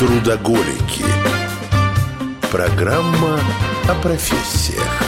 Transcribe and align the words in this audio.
Трудоголики. 0.00 1.04
Программа 2.50 3.38
о 3.86 3.94
профессиях. 3.96 5.02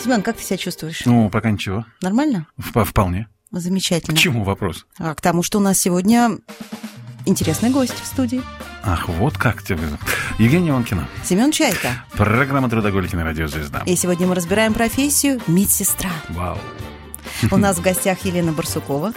Семен, 0.00 0.22
как 0.22 0.36
ты 0.36 0.44
себя 0.44 0.56
чувствуешь? 0.56 1.02
Ну, 1.04 1.28
пока 1.30 1.50
ничего. 1.50 1.84
Нормально? 2.00 2.46
В- 2.56 2.84
Вполне. 2.84 3.26
Замечательно. 3.50 4.16
К 4.16 4.20
чему 4.20 4.44
вопрос? 4.44 4.86
А 5.00 5.12
к 5.16 5.20
тому, 5.20 5.42
что 5.42 5.58
у 5.58 5.60
нас 5.60 5.80
сегодня 5.80 6.30
интересный 7.26 7.70
гость 7.70 8.00
в 8.00 8.06
студии. 8.06 8.40
Ах, 8.84 9.08
вот 9.08 9.36
как 9.36 9.64
тебе. 9.64 9.80
Евгения 10.38 10.72
Ланкина. 10.72 11.08
Семен 11.24 11.50
Чайка. 11.50 12.04
Программа 12.12 12.70
«Трудоголики» 12.70 13.16
на 13.16 13.24
радио 13.24 13.48
«Звезда». 13.48 13.82
И 13.84 13.96
сегодня 13.96 14.28
мы 14.28 14.36
разбираем 14.36 14.74
профессию 14.74 15.40
медсестра. 15.48 16.10
Вау. 16.28 16.56
У 17.50 17.56
нас 17.56 17.78
в 17.78 17.82
гостях 17.82 18.24
Елена 18.24 18.52
Барсукова, 18.52 19.12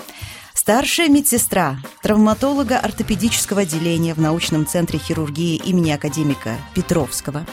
старшая 0.53 1.09
медсестра 1.09 1.77
травматолога 2.01 2.79
ортопедического 2.79 3.61
отделения 3.61 4.13
в 4.13 4.19
научном 4.19 4.65
центре 4.65 4.99
хирургии 4.99 5.55
имени 5.55 5.91
академика 5.91 6.57
Петровского. 6.73 7.45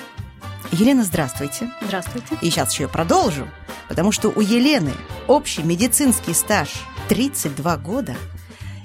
Елена, 0.73 1.05
здравствуйте. 1.05 1.71
Здравствуйте. 1.81 2.37
И 2.43 2.51
сейчас 2.51 2.73
еще 2.73 2.89
продолжу, 2.89 3.49
потому 3.89 4.13
что 4.13 4.29
у 4.29 4.41
Елены 4.41 4.93
общий 5.27 5.63
медицинский 5.63 6.35
стаж 6.35 6.71
32 7.09 7.77
года. 7.79 8.17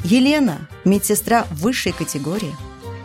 Елена– 0.04 0.68
медсестра 0.86 1.46
высшей 1.52 1.94
категории, 1.94 2.54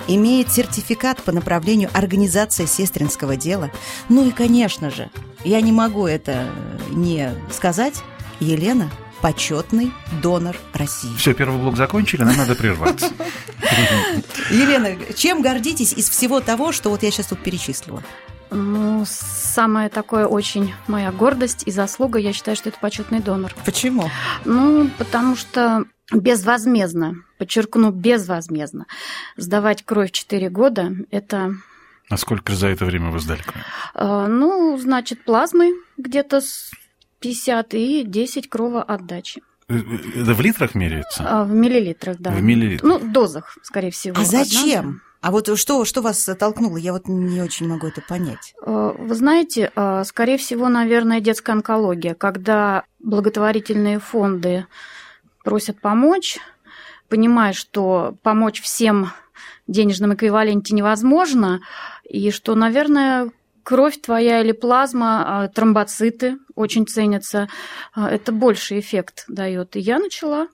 имеет 0.08 0.50
сертификат 0.50 1.22
по 1.22 1.32
направлению 1.32 1.90
организации 1.92 2.66
сестринского 2.66 3.36
дела. 3.36 3.70
Ну 4.08 4.26
и, 4.26 4.30
конечно 4.32 4.90
же, 4.90 5.10
я 5.44 5.60
не 5.60 5.70
могу 5.70 6.06
это 6.06 6.48
не 6.90 7.32
сказать, 7.52 8.02
Елена– 8.40 8.90
почетный 9.20 9.92
донор 10.22 10.56
России. 10.74 11.14
Все, 11.16 11.34
первый 11.34 11.58
блок 11.60 11.76
закончили, 11.76 12.22
нам 12.22 12.36
надо 12.36 12.54
прерваться. 12.54 13.10
Елена, 14.50 14.96
чем 15.14 15.42
гордитесь 15.42 15.92
из 15.92 16.08
всего 16.08 16.40
того, 16.40 16.72
что 16.72 16.90
вот 16.90 17.02
я 17.02 17.10
сейчас 17.10 17.26
тут 17.26 17.40
перечислила? 17.42 18.02
Ну, 18.50 19.04
самое 19.06 19.90
такое 19.90 20.26
очень 20.26 20.72
моя 20.86 21.12
гордость 21.12 21.64
и 21.66 21.70
заслуга, 21.70 22.18
я 22.18 22.32
считаю, 22.32 22.56
что 22.56 22.70
это 22.70 22.78
почетный 22.80 23.20
донор. 23.20 23.54
Почему? 23.64 24.10
Ну, 24.46 24.88
потому 24.96 25.36
что 25.36 25.84
безвозмездно, 26.12 27.16
подчеркну, 27.36 27.90
безвозмездно, 27.90 28.86
сдавать 29.36 29.84
кровь 29.84 30.12
4 30.12 30.48
года, 30.48 30.92
это, 31.10 31.52
А 32.08 32.16
сколько 32.16 32.54
за 32.54 32.68
это 32.68 32.86
время 32.86 33.10
вы 33.10 33.20
сдали 33.20 33.42
кровь? 33.42 33.62
э, 33.94 34.26
ну, 34.28 34.78
значит, 34.78 35.22
плазмы 35.24 35.74
где-то 35.98 36.40
50 37.20 37.74
и 37.74 38.04
10 38.04 38.48
кровоотдачи. 38.48 39.42
Э, 39.68 39.76
э, 39.76 40.22
Это 40.22 40.34
в 40.34 40.40
литрах 40.40 40.74
меряется? 40.74 41.24
А, 41.26 41.44
В 41.44 41.50
миллилитрах, 41.50 42.16
да. 42.18 42.30
В 42.30 42.42
миллилитрах. 42.42 42.88
Ну, 43.02 43.12
дозах, 43.12 43.56
скорее 43.62 43.90
всего. 43.90 44.16
А 44.16 44.22
одна, 44.22 44.44
зачем? 44.44 45.02
А 45.20 45.30
вот 45.32 45.58
что, 45.58 45.84
что 45.84 46.00
вас 46.00 46.24
толкнуло? 46.38 46.76
Я 46.76 46.92
вот 46.92 47.08
не 47.08 47.42
очень 47.42 47.68
могу 47.68 47.88
это 47.88 48.00
понять. 48.00 48.54
Э, 48.64 48.94
Вы 48.96 49.14
знаете, 49.14 49.70
э, 49.74 50.04
скорее 50.04 50.38
всего, 50.38 50.68
наверное, 50.68 51.20
детская 51.20 51.52
онкология, 51.52 52.14
когда 52.14 52.84
благотворительные 53.00 53.98
фонды 53.98 54.66
просят 55.44 55.80
помочь, 55.80 56.38
понимая, 57.08 57.52
что 57.52 58.16
помочь 58.22 58.60
всем 58.60 59.10
денежном 59.66 60.14
эквиваленте 60.14 60.74
невозможно, 60.74 61.60
и 62.04 62.30
что, 62.30 62.54
наверное, 62.54 63.30
кровь 63.68 64.00
твоя 64.00 64.40
или 64.40 64.52
плазма, 64.52 65.42
а, 65.42 65.48
тромбоциты 65.48 66.38
очень 66.54 66.86
ценятся, 66.86 67.48
а, 67.94 68.08
это 68.08 68.32
больший 68.32 68.80
эффект 68.80 69.26
дает. 69.28 69.76
И 69.76 69.80
я 69.80 69.98
начала 69.98 70.48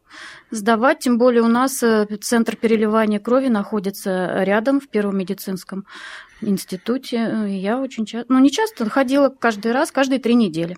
сдавать, 0.50 0.98
тем 0.98 1.16
более 1.16 1.42
у 1.42 1.46
нас 1.46 1.80
э, 1.84 2.06
центр 2.20 2.56
переливания 2.56 3.20
крови 3.20 3.46
находится 3.46 4.42
рядом 4.42 4.80
в 4.80 4.88
Первом 4.88 5.16
медицинском 5.16 5.86
институте. 6.40 7.18
Э, 7.18 7.48
Я 7.48 7.78
очень 7.78 8.04
часто, 8.04 8.32
ну 8.32 8.40
не 8.40 8.50
часто, 8.50 8.90
ходила 8.90 9.28
каждый 9.28 9.70
раз, 9.70 9.92
каждые 9.92 10.18
три 10.18 10.34
недели. 10.34 10.76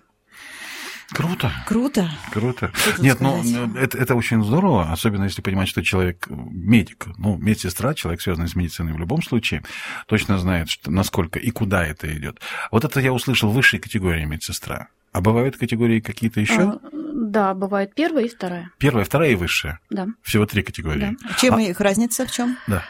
Круто. 1.11 1.51
Круто. 1.65 2.09
Круто. 2.33 2.71
Что 2.75 3.01
Нет, 3.01 3.21
ну 3.21 3.41
сказать? 3.41 3.75
это, 3.77 3.97
это 3.97 4.15
очень 4.15 4.43
здорово, 4.43 4.91
особенно 4.91 5.23
если 5.23 5.41
понимать, 5.41 5.69
что 5.69 5.81
человек 5.81 6.27
э, 6.29 6.33
медик, 6.35 7.07
ну, 7.17 7.37
медсестра, 7.37 7.93
человек, 7.93 8.21
связанный 8.21 8.49
с 8.49 8.55
медициной 8.55 8.93
в 8.93 8.97
любом 8.99 9.21
случае, 9.21 9.63
точно 10.07 10.37
знает, 10.37 10.69
что, 10.69 10.91
насколько 10.91 11.39
и 11.39 11.49
куда 11.51 11.85
это 11.85 12.11
идет. 12.13 12.41
Вот 12.71 12.83
это 12.83 12.99
я 12.99 13.13
услышал 13.13 13.49
высшей 13.51 13.79
категории 13.79 14.25
медсестра. 14.25 14.89
А 15.13 15.21
бывают 15.21 15.55
категории 15.57 16.01
какие-то 16.01 16.41
еще? 16.41 16.61
А, 16.61 16.79
Да, 17.13 17.53
бывает 17.53 17.95
первая 17.95 18.25
и 18.25 18.29
вторая. 18.29 18.69
Первая, 18.77 19.05
вторая 19.05 19.31
и 19.31 19.35
высшая. 19.35 19.79
Да. 19.89 20.07
Всего 20.21 20.45
три 20.45 20.61
категории. 20.61 21.15
Чем 21.39 21.55
А- 21.55 21.61
их 21.61 21.79
разница 21.79 22.25
в 22.25 22.31
чем? 22.31 22.57
Да. 22.67 22.83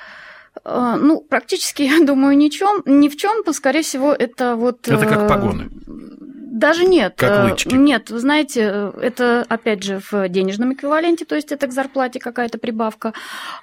А, 0.66 0.98
Ну, 0.98 1.22
практически, 1.22 1.84
я 1.98 2.04
думаю, 2.04 2.36
ни, 2.36 2.50
чем, 2.50 2.82
ни 2.86 3.10
в 3.10 3.16
чем, 3.16 3.44
скорее 3.54 3.84
всего, 3.84 4.12
это 4.12 4.56
вот... 4.56 4.88
Это 4.88 5.06
как 5.06 5.20
э, 5.20 5.28
погоны. 5.30 5.70
Даже 6.58 6.86
нет. 6.86 7.14
Как 7.18 7.30
Э, 7.32 7.52
лычки. 7.52 7.76
Нет, 7.76 8.10
вы 8.10 8.20
знаете, 8.20 8.62
э, 8.74 8.92
это, 9.02 9.46
опять 9.48 9.84
же, 9.84 10.02
в 10.12 10.28
денежном 10.30 10.74
эквиваленте, 10.74 11.24
то 11.26 11.36
есть 11.36 11.52
это 11.52 11.68
к 11.68 11.72
зарплате 11.72 12.20
какая-то 12.20 12.58
прибавка. 12.58 13.14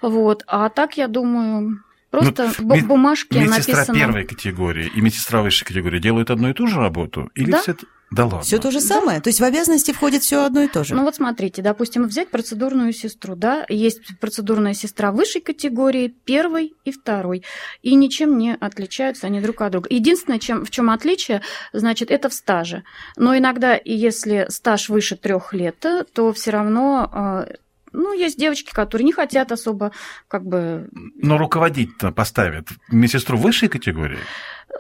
Вот. 0.01 0.45
А 0.47 0.69
так, 0.69 0.97
я 0.97 1.09
думаю, 1.09 1.83
просто 2.11 2.51
Ну, 2.59 2.65
бу- 2.69 2.77
мед- 2.77 2.87
бумажки 2.87 3.35
Медсестра 3.37 3.75
написано... 3.79 3.99
первой 3.99 4.25
категории 4.25 4.91
и 4.95 5.01
медсестра 5.01 5.43
высшей 5.43 5.67
категории 5.67 5.99
делают 5.99 6.31
одну 6.31 6.51
и 6.51 6.53
ту 6.53 6.69
же 6.69 6.79
работу? 6.79 7.31
Или 7.35 7.51
Да. 7.51 7.63
все 7.63 7.73
это... 7.73 7.87
Да 8.15 8.27
ладно. 8.27 8.43
Все 8.43 8.59
то 8.59 8.71
же 8.71 8.81
самое. 8.81 9.21
То 9.21 9.29
есть 9.29 9.41
в 9.41 9.45
обязанности 9.45 9.91
входит 9.91 10.23
все 10.23 10.45
одно 10.45 10.63
и 10.63 10.69
то 10.69 10.85
же. 10.85 10.95
Ну 10.95 11.03
вот 11.03 11.17
смотрите, 11.17 11.63
допустим, 11.63 12.05
взять 12.05 12.31
процедурную 12.31 12.93
сестру, 12.93 13.35
да, 13.35 13.67
есть 13.69 14.01
процедурная 14.21 14.73
сестра 14.73 15.11
высшей 15.11 15.41
категории, 15.41 16.15
первой 16.25 16.75
и 16.85 16.93
второй, 16.93 17.43
и 17.83 17.97
ничем 17.97 18.39
не 18.39 18.55
отличаются 18.55 19.27
они 19.27 19.41
друг 19.41 19.63
от 19.63 19.73
друга. 19.73 19.89
Единственное, 19.91 20.39
чем, 20.39 20.65
в 20.65 20.71
чем 20.71 20.91
отличие, 20.91 21.43
значит, 21.73 22.13
это 22.13 22.29
в 22.29 22.35
стаже. 22.35 22.85
Но 23.17 23.37
иногда, 23.37 23.77
и 23.77 23.93
если 23.93 24.47
стаж 24.49 24.89
выше 24.89 25.17
трех 25.17 25.53
лет, 25.53 25.85
то 26.13 26.33
все 26.33 26.51
равно 26.53 27.11
э, 27.49 27.55
ну, 27.95 28.13
есть 28.13 28.39
девочки, 28.39 28.73
которые 28.73 29.05
не 29.07 29.13
хотят 29.13 29.53
особо, 29.53 29.93
как 30.29 30.45
бы, 30.45 30.89
Но 31.17 31.39
руководить-то 31.39 32.11
поставят 32.13 32.69
медсестру 32.91 33.39
высшей 33.39 33.69
категории? 33.69 34.19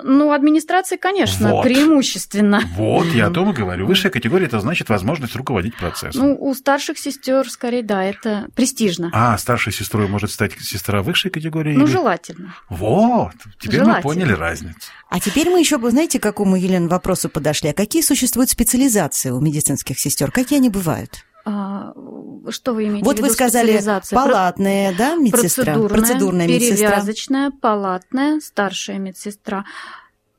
ну, 0.02 0.32
администрации, 0.32 0.96
конечно, 0.96 1.50
Вот. 1.52 1.62
преимущественно. 1.62 2.60
Вот, 2.74 3.06
я 3.08 3.28
о 3.28 3.30
том 3.30 3.50
и 3.50 3.52
говорю. 3.56 3.86
Высшая 3.86 4.10
категория– 4.10 4.46
это 4.46 4.58
значит 4.58 4.88
возможность 4.88 5.36
руководить 5.36 5.76
процессом. 5.76 6.20
Ну, 6.20 6.36
у 6.40 6.52
старших 6.54 6.98
сестер, 6.98 7.48
скорее, 7.48 7.84
да, 7.84 8.02
это 8.02 8.48
престижно. 8.56 9.10
А 9.12 9.38
старшей 9.38 9.72
сестрой 9.72 10.08
может 10.08 10.32
стать 10.32 10.52
сестра 10.60 11.00
высшей 11.00 11.30
категории? 11.30 11.74
Ну, 11.76 11.84
или- 11.84 11.92
желательно. 11.92 12.54
Вот, 12.68 13.34
теперь 13.60 13.80
мы 13.80 13.84
Желательно. 13.86 14.02
поняли 14.02 14.32
разницу. 14.32 14.90
А 15.10 15.20
теперь 15.20 15.48
мы 15.48 15.60
еще, 15.60 15.78
знаете, 15.90 16.18
к 16.18 16.22
какому, 16.24 16.56
Елена, 16.56 16.88
вопросу 16.88 17.28
подошли? 17.28 17.68
А 17.70 17.72
какие 17.74 18.02
существуют 18.02 18.50
специализации 18.50 19.30
у 19.30 19.40
медицинских 19.40 20.00
сестер? 20.00 20.32
Какие 20.32 20.58
они 20.58 20.70
бывают? 20.70 21.24
А, 21.46 21.92
что 22.48 22.72
вы 22.72 22.86
имеете 22.86 23.04
вот 23.04 23.18
в 23.18 23.20
вы 23.20 23.26
виду 23.26 23.34
сказали 23.34 23.66
специализация? 23.72 24.16
Про- 24.16 24.28
палатная, 24.28 24.94
да, 24.96 25.14
медсестра? 25.16 25.78
Процедурная, 25.78 26.48
медсестра. 26.48 26.76
перевязочная, 26.88 27.50
палатная, 27.50 28.40
старшая 28.40 28.98
медсестра. 28.98 29.64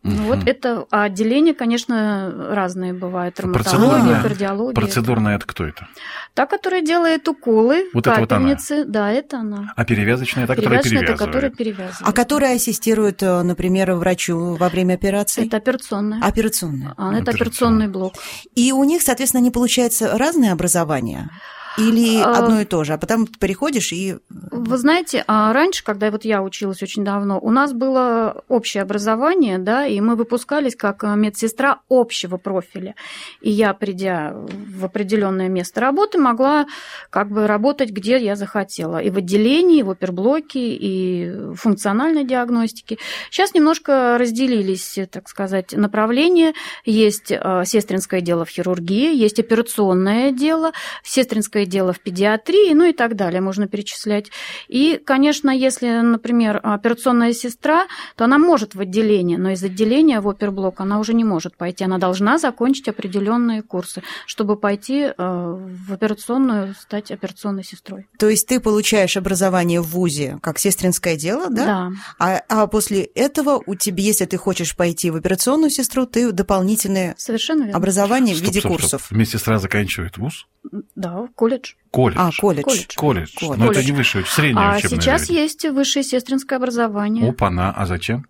Ну, 0.06 0.12
Мгм. 0.12 0.24
Вот 0.26 0.48
это 0.48 0.86
а 0.92 1.04
отделения, 1.06 1.56
конечно, 1.56 2.32
разные 2.52 2.94
бывают. 2.94 3.34
Травматология, 3.36 3.90
Процедурная- 3.90 4.22
кардиология. 4.22 4.74
Процедурная– 4.76 5.36
это 5.38 5.48
кто 5.48 5.66
это? 5.66 5.88
Та, 6.36 6.46
которая 6.46 6.82
делает 6.84 7.28
уколы, 7.28 7.90
Вот 7.92 8.06
это 8.06 8.20
вот 8.20 8.32
она. 8.32 8.42
капельницы. 8.42 8.86
Да, 8.86 9.12
это 9.12 9.40
она. 9.40 9.74
А 9.76 9.84
перевязочная– 9.84 10.44
это 10.46 10.56
которая 10.56 10.84
Перевязочная, 10.84 11.04
это 11.16 11.26
которая 11.26 11.50
перевязывает. 11.50 11.58
перевязывает. 11.78 12.08
А 12.08 12.12
которая 12.14 12.56
ассистирует, 12.56 13.24
э, 13.24 13.42
например, 13.42 13.94
врачу 13.94 14.56
во 14.56 14.70
время 14.70 14.94
операции? 14.94 15.48
Это 15.48 15.58
операционная. 15.58 16.22
Операционная. 16.22 16.94
А, 16.98 17.16
это 17.18 17.32
операционный 17.32 17.88
блок. 17.88 18.14
И 18.54 18.72
у 18.72 18.84
них, 18.84 19.02
соответственно, 19.02 19.42
не 19.42 19.50
получается 19.52 20.18
разное 20.20 20.52
образование? 20.52 21.30
Или 21.78 22.22
А, 22.22 22.40
одно 22.40 22.62
и 22.62 22.66
то 22.66 22.84
же, 22.84 22.94
а 22.94 22.98
потом 22.98 23.28
переходишь 23.28 23.92
и... 23.92 24.18
Вы 24.30 24.78
знаете, 24.78 25.24
а 25.28 25.52
раньше, 25.54 25.84
когда 25.84 26.10
вот 26.12 26.26
я 26.26 26.42
училась 26.42 26.82
очень 26.82 27.04
давно, 27.04 27.40
у 27.40 27.52
нас 27.52 27.74
было 27.74 28.44
общее 28.48 28.84
образование, 28.84 29.58
да, 29.58 29.86
и 29.86 30.00
мы 30.00 30.16
выпускались 30.16 30.76
как 30.76 31.04
э, 31.04 31.16
медсестра 31.16 31.80
общего 31.90 32.38
профиля. 32.38 32.96
И 33.42 33.52
я, 33.52 33.74
придя 33.74 34.34
в 34.34 34.86
определенное 34.86 35.50
место 35.50 35.82
работы, 35.82 36.18
могла 36.18 36.66
как 37.10 37.30
бы 37.30 37.48
работать, 37.48 37.90
где 37.92 38.18
я 38.18 38.36
захотела. 38.36 39.02
И 39.02 39.10
в 39.10 39.18
отделении, 39.18 39.80
и 39.80 39.84
в 39.84 39.90
оперблоке, 39.90 40.74
и 40.74 41.30
в 41.30 41.56
функциональной 41.56 42.24
диагностике. 42.24 42.98
Сейчас 43.30 43.54
немножко 43.54 44.18
разделились, 44.18 45.00
так 45.12 45.28
сказать, 45.28 45.74
направления. 45.74 46.54
Есть 46.86 47.32
э, 47.32 47.64
сестринское 47.66 48.22
дело 48.22 48.46
в 48.46 48.50
хирургии, 48.50 49.16
есть 49.16 49.40
операционное 49.40 50.32
дело. 50.32 50.72
Сестринское 51.04 51.65
сестринское 51.66 51.76
дело 51.76 51.94
в 51.94 52.00
педиатрии, 52.00 52.74
ну 52.74 52.86
и 52.86 52.94
так 52.94 53.16
далее, 53.16 53.42
можно 53.42 53.68
перечислять. 53.68 54.32
И, 54.68 55.02
конечно, 55.04 55.50
если, 55.50 56.02
например, 56.02 56.60
операционная 56.64 57.34
сестра, 57.34 57.86
то 58.16 58.26
она 58.26 58.38
может 58.38 58.76
в 58.76 58.80
отделение, 58.80 59.38
но 59.38 59.52
из 59.52 59.64
отделения 59.64 60.22
в 60.22 60.28
оперблок 60.30 60.80
она 60.80 61.00
уже 61.00 61.14
не 61.14 61.24
может 61.24 61.58
пойти. 61.58 61.84
Она 61.84 61.98
должна 61.98 62.38
закончить 62.38 62.88
определенные 62.88 63.62
курсы, 63.62 64.02
чтобы 64.26 64.56
пойти 64.56 65.04
э, 65.06 65.14
в 65.18 65.94
операционную, 65.94 66.76
стать 66.80 67.12
операционной 67.12 67.64
сестрой. 67.64 68.08
То 68.18 68.30
есть 68.30 68.48
ты 68.48 68.60
получаешь 68.60 69.18
образование 69.18 69.82
в 69.82 69.88
ВУЗе 69.88 70.38
как 70.42 70.60
сестринское 70.60 71.18
дело, 71.18 71.50
да? 71.50 71.66
Да. 71.66 71.92
А, 72.20 72.42
а 72.50 72.68
после 72.68 73.04
этого 73.16 73.62
у 73.66 73.76
тебя, 73.76 74.04
если 74.04 74.26
ты 74.26 74.38
хочешь 74.38 74.76
пойти 74.76 75.12
в 75.12 75.16
операционную 75.16 75.70
сестру, 75.70 76.06
ты 76.06 76.32
дополнительное 76.32 77.16
Совершенно 77.18 77.64
верно. 77.64 77.78
образование 77.78 78.36
в 78.36 78.38
Стоп, 78.38 78.48
виде 78.50 78.60
стоп, 78.60 78.72
стоп. 78.72 78.82
курсов. 78.82 79.12
Медсестра 79.12 79.60
заканчивает 79.60 80.18
вуз? 80.18 80.48
Да, 80.96 81.28
колледж. 81.36 81.55
college 81.56 81.78
Колледж. 81.96 82.18
А, 82.20 82.30
колледж. 82.38 82.64
Колледж. 82.64 82.86
Колледж. 82.96 83.30
Колледж. 83.40 83.60
Но 83.60 83.72
это 83.72 83.84
не 83.84 83.92
высшее, 83.94 84.26
среднее 84.26 84.66
А 84.68 84.78
учебное 84.78 85.00
сейчас 85.00 85.22
заведение. 85.22 85.44
есть 85.44 85.66
высшее 85.70 86.04
сестринское 86.04 86.58
образование. 86.60 87.30
Опа-на, 87.30 87.72
а 87.72 87.86
зачем? 87.86 88.26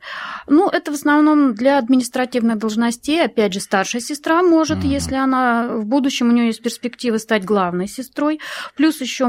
Ну, 0.47 0.69
это 0.69 0.91
в 0.91 0.93
основном 0.95 1.55
для 1.55 1.79
административных 1.79 2.57
должностей. 2.59 3.23
Опять 3.25 3.53
же, 3.53 3.59
старшая 3.59 4.01
сестра 4.01 4.43
может, 4.43 4.79
Мгм. 4.79 4.87
если 4.89 5.15
она 5.15 5.67
в 5.69 5.85
будущем 5.85 6.29
у 6.29 6.31
нее 6.31 6.47
есть 6.47 6.61
перспективы 6.61 7.17
стать 7.17 7.43
главной 7.43 7.87
сестрой. 7.87 8.39
Плюс 8.75 9.01
еще, 9.01 9.25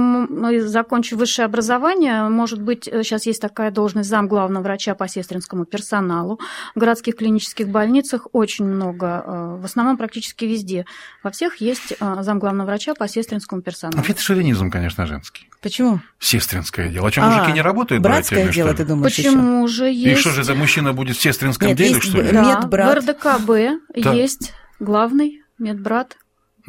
закончив 0.67 1.17
высшее 1.19 1.47
образование, 1.47 2.29
может 2.29 2.61
быть, 2.61 2.85
сейчас 2.85 3.27
есть 3.27 3.41
такая 3.41 3.71
должность 3.71 4.09
зам 4.09 4.29
главного 4.29 4.63
врача 4.65 4.95
по 4.95 5.09
сестринскому 5.09 5.65
персоналу. 5.65 6.39
В 6.75 6.79
городских 6.81 7.17
клинических 7.17 7.69
больницах 7.69 8.27
очень 8.33 8.67
много, 8.67 9.25
э, 9.27 9.57
в 9.63 9.65
основном 9.65 9.97
практически 9.97 10.45
везде. 10.45 10.85
Во 11.23 11.31
всех 11.31 11.57
есть 11.63 11.95
э, 11.99 12.17
зам 12.21 12.39
главного 12.39 12.67
врача 12.67 12.95
по 12.95 13.09
сестринскому 13.09 13.63
персоналу. 13.63 14.05
Ну, 14.07 14.13
это 14.13 14.21
шовинизм, 14.27 14.71
конечно, 14.71 15.07
женский. 15.07 15.49
Почему? 15.63 16.01
Сестринское 16.21 16.89
дело. 16.91 17.09
А 17.09 17.13
что, 17.13 17.23
А, 17.23 17.31
мужики 17.31 17.53
не 17.53 17.63
работают, 17.63 18.03
Братское 18.03 18.45
братьями, 18.45 18.55
дело, 18.55 18.69
что 18.75 18.77
ты 18.77 18.85
думаешь, 18.85 19.15
еще? 19.15 19.29
Почему 19.31 19.67
же 19.69 19.91
И 19.91 19.97
есть? 19.97 20.21
что 20.21 20.31
же, 20.31 20.45
за 20.45 20.55
мужчина 20.55 20.93
будет 20.93 21.17
в 21.17 21.23
сестринском 21.23 21.69
Нет, 21.69 21.77
деле, 21.79 21.95
есть 21.95 22.03
что 22.09 22.19
ли? 22.19 22.25
б- 22.29 22.33
Да, 22.33 22.61
медбрат. 22.61 23.05
в 23.05 23.09
РДКБ 23.09 23.81
есть 24.15 24.53
главный 24.79 25.43
медбрат. 25.59 26.17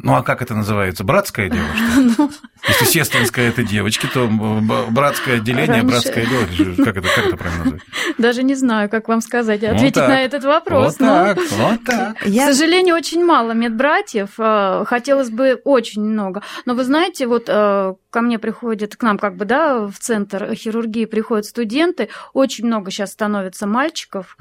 Ну, 0.00 0.14
а 0.14 0.22
как 0.22 0.42
это 0.42 0.54
называется? 0.54 1.04
Братское 1.04 1.50
дело, 1.50 1.66
что 1.74 2.00
ли? 2.00 2.10
Ну. 2.18 2.30
Если 2.66 2.84
сестринское 2.86 3.48
это 3.50 3.62
девочки, 3.62 4.08
то 4.12 4.28
братское 4.90 5.36
отделение, 5.36 5.82
Раньше. 5.82 5.86
братское 5.86 6.26
дело, 6.26 6.74
как 6.84 6.96
это, 6.96 7.08
как 7.08 7.26
это 7.26 7.36
правильно 7.36 7.64
назвать? 7.64 7.82
Даже 8.18 8.42
не 8.42 8.54
знаю, 8.56 8.88
как 8.88 9.06
вам 9.08 9.20
сказать, 9.20 9.62
ответить 9.62 9.96
на 9.96 10.22
этот 10.22 10.44
вопрос. 10.44 10.98
Вот 10.98 11.00
но, 11.00 11.06
так, 11.06 11.38
вот 11.38 11.84
так. 11.84 12.18
К 12.20 12.24
сожалению, 12.24 12.96
очень 12.96 13.24
мало 13.24 13.52
медбратьев. 13.52 14.30
э, 14.38 14.84
Хотелось 14.86 15.30
бы 15.30 15.60
очень 15.64 16.02
много. 16.02 16.42
Но 16.66 16.74
вы 16.74 16.82
знаете, 16.84 17.26
вот 17.26 17.44
э, 17.48 17.94
ко 18.10 18.20
мне 18.20 18.38
приходят, 18.38 18.96
к 18.96 19.02
нам 19.02 19.18
как 19.18 19.36
бы, 19.36 19.44
да, 19.44 19.86
в 19.86 19.98
центр 19.98 20.52
хирургии 20.54 21.04
приходят 21.04 21.46
студенты. 21.46 22.08
Очень 22.32 22.66
много 22.66 22.90
сейчас 22.90 23.12
становится 23.12 23.66
мальчиков. 23.66 24.36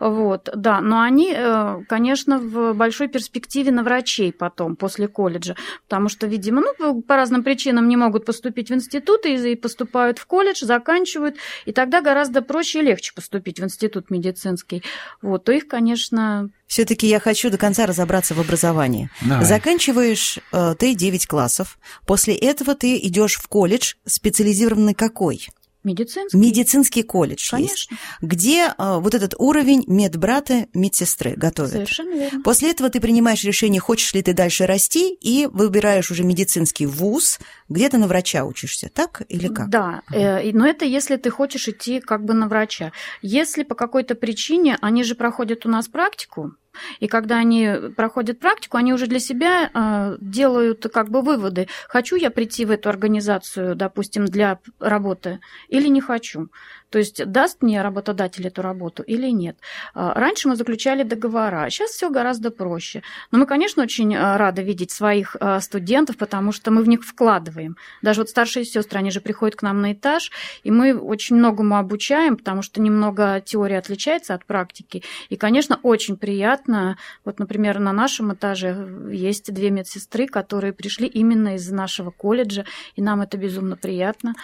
Вот, 0.00 0.48
да, 0.54 0.80
но 0.80 1.00
они, 1.02 1.34
э, 1.36 1.80
конечно, 1.86 2.38
в 2.38 2.72
большой 2.72 3.08
перспективе 3.08 3.72
на 3.72 3.82
врачей 3.82 4.32
потом, 4.32 4.74
после 4.76 4.97
колледжа, 5.06 5.56
потому 5.84 6.08
что, 6.08 6.26
видимо, 6.26 6.62
ну, 6.78 7.02
по 7.02 7.16
разным 7.16 7.42
причинам 7.42 7.88
не 7.88 7.96
могут 7.96 8.24
поступить 8.24 8.70
в 8.70 8.74
институт 8.74 9.24
и 9.26 9.38
и 9.38 9.54
поступают 9.54 10.18
в 10.18 10.26
колледж, 10.26 10.64
заканчивают, 10.64 11.36
и 11.64 11.72
тогда 11.72 12.00
гораздо 12.00 12.42
проще 12.42 12.80
и 12.80 12.82
легче 12.82 13.12
поступить 13.14 13.60
в 13.60 13.64
институт 13.64 14.10
медицинский. 14.10 14.82
Вот, 15.22 15.44
то 15.44 15.52
их, 15.52 15.68
конечно, 15.68 16.50
Все-таки 16.66 17.06
я 17.06 17.20
хочу 17.20 17.50
до 17.50 17.58
конца 17.58 17.86
разобраться 17.86 18.34
в 18.34 18.40
образовании. 18.40 19.10
Давай. 19.22 19.44
Заканчиваешь 19.44 20.38
э, 20.52 20.74
ты 20.78 20.94
9 20.94 21.26
классов. 21.26 21.78
После 22.06 22.34
этого 22.34 22.74
ты 22.74 22.96
идешь 22.98 23.36
в 23.36 23.48
колледж, 23.48 23.94
специализированный 24.04 24.94
какой? 24.94 25.48
Медицинский. 25.88 26.36
Медицинский 26.36 27.02
колледж 27.02 27.40
есть, 27.40 27.50
Конечно, 27.50 27.96
где 28.20 28.74
э, 28.76 28.98
вот 29.00 29.14
этот 29.14 29.34
уровень 29.38 29.84
медбрата, 29.86 30.66
медсестры 30.74 31.34
готовят. 31.36 31.72
совершенно 31.72 32.14
верно. 32.14 32.42
После 32.42 32.70
этого 32.70 32.90
ты 32.90 33.00
принимаешь 33.00 33.44
решение, 33.44 33.80
хочешь 33.80 34.14
ли 34.14 34.22
ты 34.22 34.32
дальше 34.34 34.66
расти, 34.66 35.14
и 35.14 35.48
выбираешь 35.50 36.10
уже 36.10 36.24
медицинский 36.24 36.86
вуз, 36.86 37.38
где 37.68 37.88
ты 37.88 37.98
на 37.98 38.06
врача 38.06 38.44
учишься, 38.44 38.90
так 38.92 39.22
или 39.28 39.48
как? 39.48 39.68
Да, 39.70 40.02
э, 40.12 40.52
но 40.52 40.66
это 40.66 40.84
если 40.84 41.16
ты 41.16 41.30
хочешь 41.30 41.68
идти 41.68 42.00
как 42.00 42.24
бы 42.24 42.34
на 42.34 42.48
врача. 42.48 42.92
Если 43.22 43.62
по 43.62 43.74
какой-то 43.74 44.14
причине 44.14 44.78
они 44.80 45.02
же 45.04 45.14
проходят 45.14 45.66
у 45.66 45.68
нас 45.68 45.88
практику, 45.88 46.52
и 47.00 47.06
когда 47.06 47.38
они 47.38 47.70
проходят 47.96 48.38
практику, 48.38 48.76
они 48.76 48.92
уже 48.92 49.06
для 49.06 49.20
себя 49.20 49.70
э, 49.72 50.16
делают 50.20 50.86
как 50.92 51.10
бы 51.10 51.22
выводы. 51.22 51.68
Хочу 51.88 52.16
я 52.16 52.30
прийти 52.30 52.64
в 52.64 52.70
эту 52.70 52.88
организацию, 52.88 53.74
допустим, 53.74 54.26
для 54.26 54.58
работы 54.80 55.40
или 55.68 55.88
не 55.88 56.00
хочу. 56.00 56.48
То 56.90 56.98
есть 56.98 57.24
даст 57.24 57.62
мне 57.62 57.82
работодатель 57.82 58.46
эту 58.46 58.62
работу 58.62 59.02
или 59.02 59.28
нет. 59.30 59.56
А, 59.94 60.14
Раньше 60.14 60.48
мы 60.48 60.56
заключали 60.56 61.02
договора, 61.02 61.68
сейчас 61.70 61.90
все 61.90 62.10
гораздо 62.10 62.50
проще. 62.50 63.02
Но 63.30 63.38
мы, 63.38 63.46
конечно, 63.46 63.82
очень 63.82 64.14
э, 64.14 64.36
рады 64.36 64.62
видеть 64.62 64.90
своих 64.90 65.36
э, 65.38 65.60
студентов, 65.60 66.16
потому 66.16 66.52
что 66.52 66.70
мы 66.70 66.82
в 66.82 66.88
них 66.88 67.04
вкладываем. 67.04 67.76
Даже 68.02 68.22
вот 68.22 68.30
старшие 68.30 68.64
сестры, 68.64 68.98
они 68.98 69.10
же 69.10 69.20
приходят 69.20 69.56
к 69.56 69.62
нам 69.62 69.82
на 69.82 69.92
этаж, 69.92 70.30
и 70.62 70.70
мы 70.70 70.98
очень 70.98 71.36
многому 71.36 71.76
обучаем, 71.76 72.36
потому 72.36 72.62
что 72.62 72.80
немного 72.80 73.42
теория 73.44 73.78
отличается 73.78 74.34
от 74.34 74.44
практики. 74.44 75.02
И, 75.28 75.36
конечно, 75.36 75.78
очень 75.82 76.16
приятно. 76.16 76.96
Вот, 77.24 77.38
например, 77.38 77.78
на 77.78 77.92
нашем 77.92 78.32
этаже 78.32 78.88
есть 79.10 79.52
две 79.52 79.70
медсестры, 79.70 80.26
которые 80.26 80.72
пришли 80.72 81.06
именно 81.06 81.56
из 81.56 81.70
нашего 81.70 82.10
колледжа, 82.10 82.64
и 82.96 83.02
нам 83.02 83.20
это 83.20 83.36
безумно 83.36 83.76
приятно. 83.76 84.34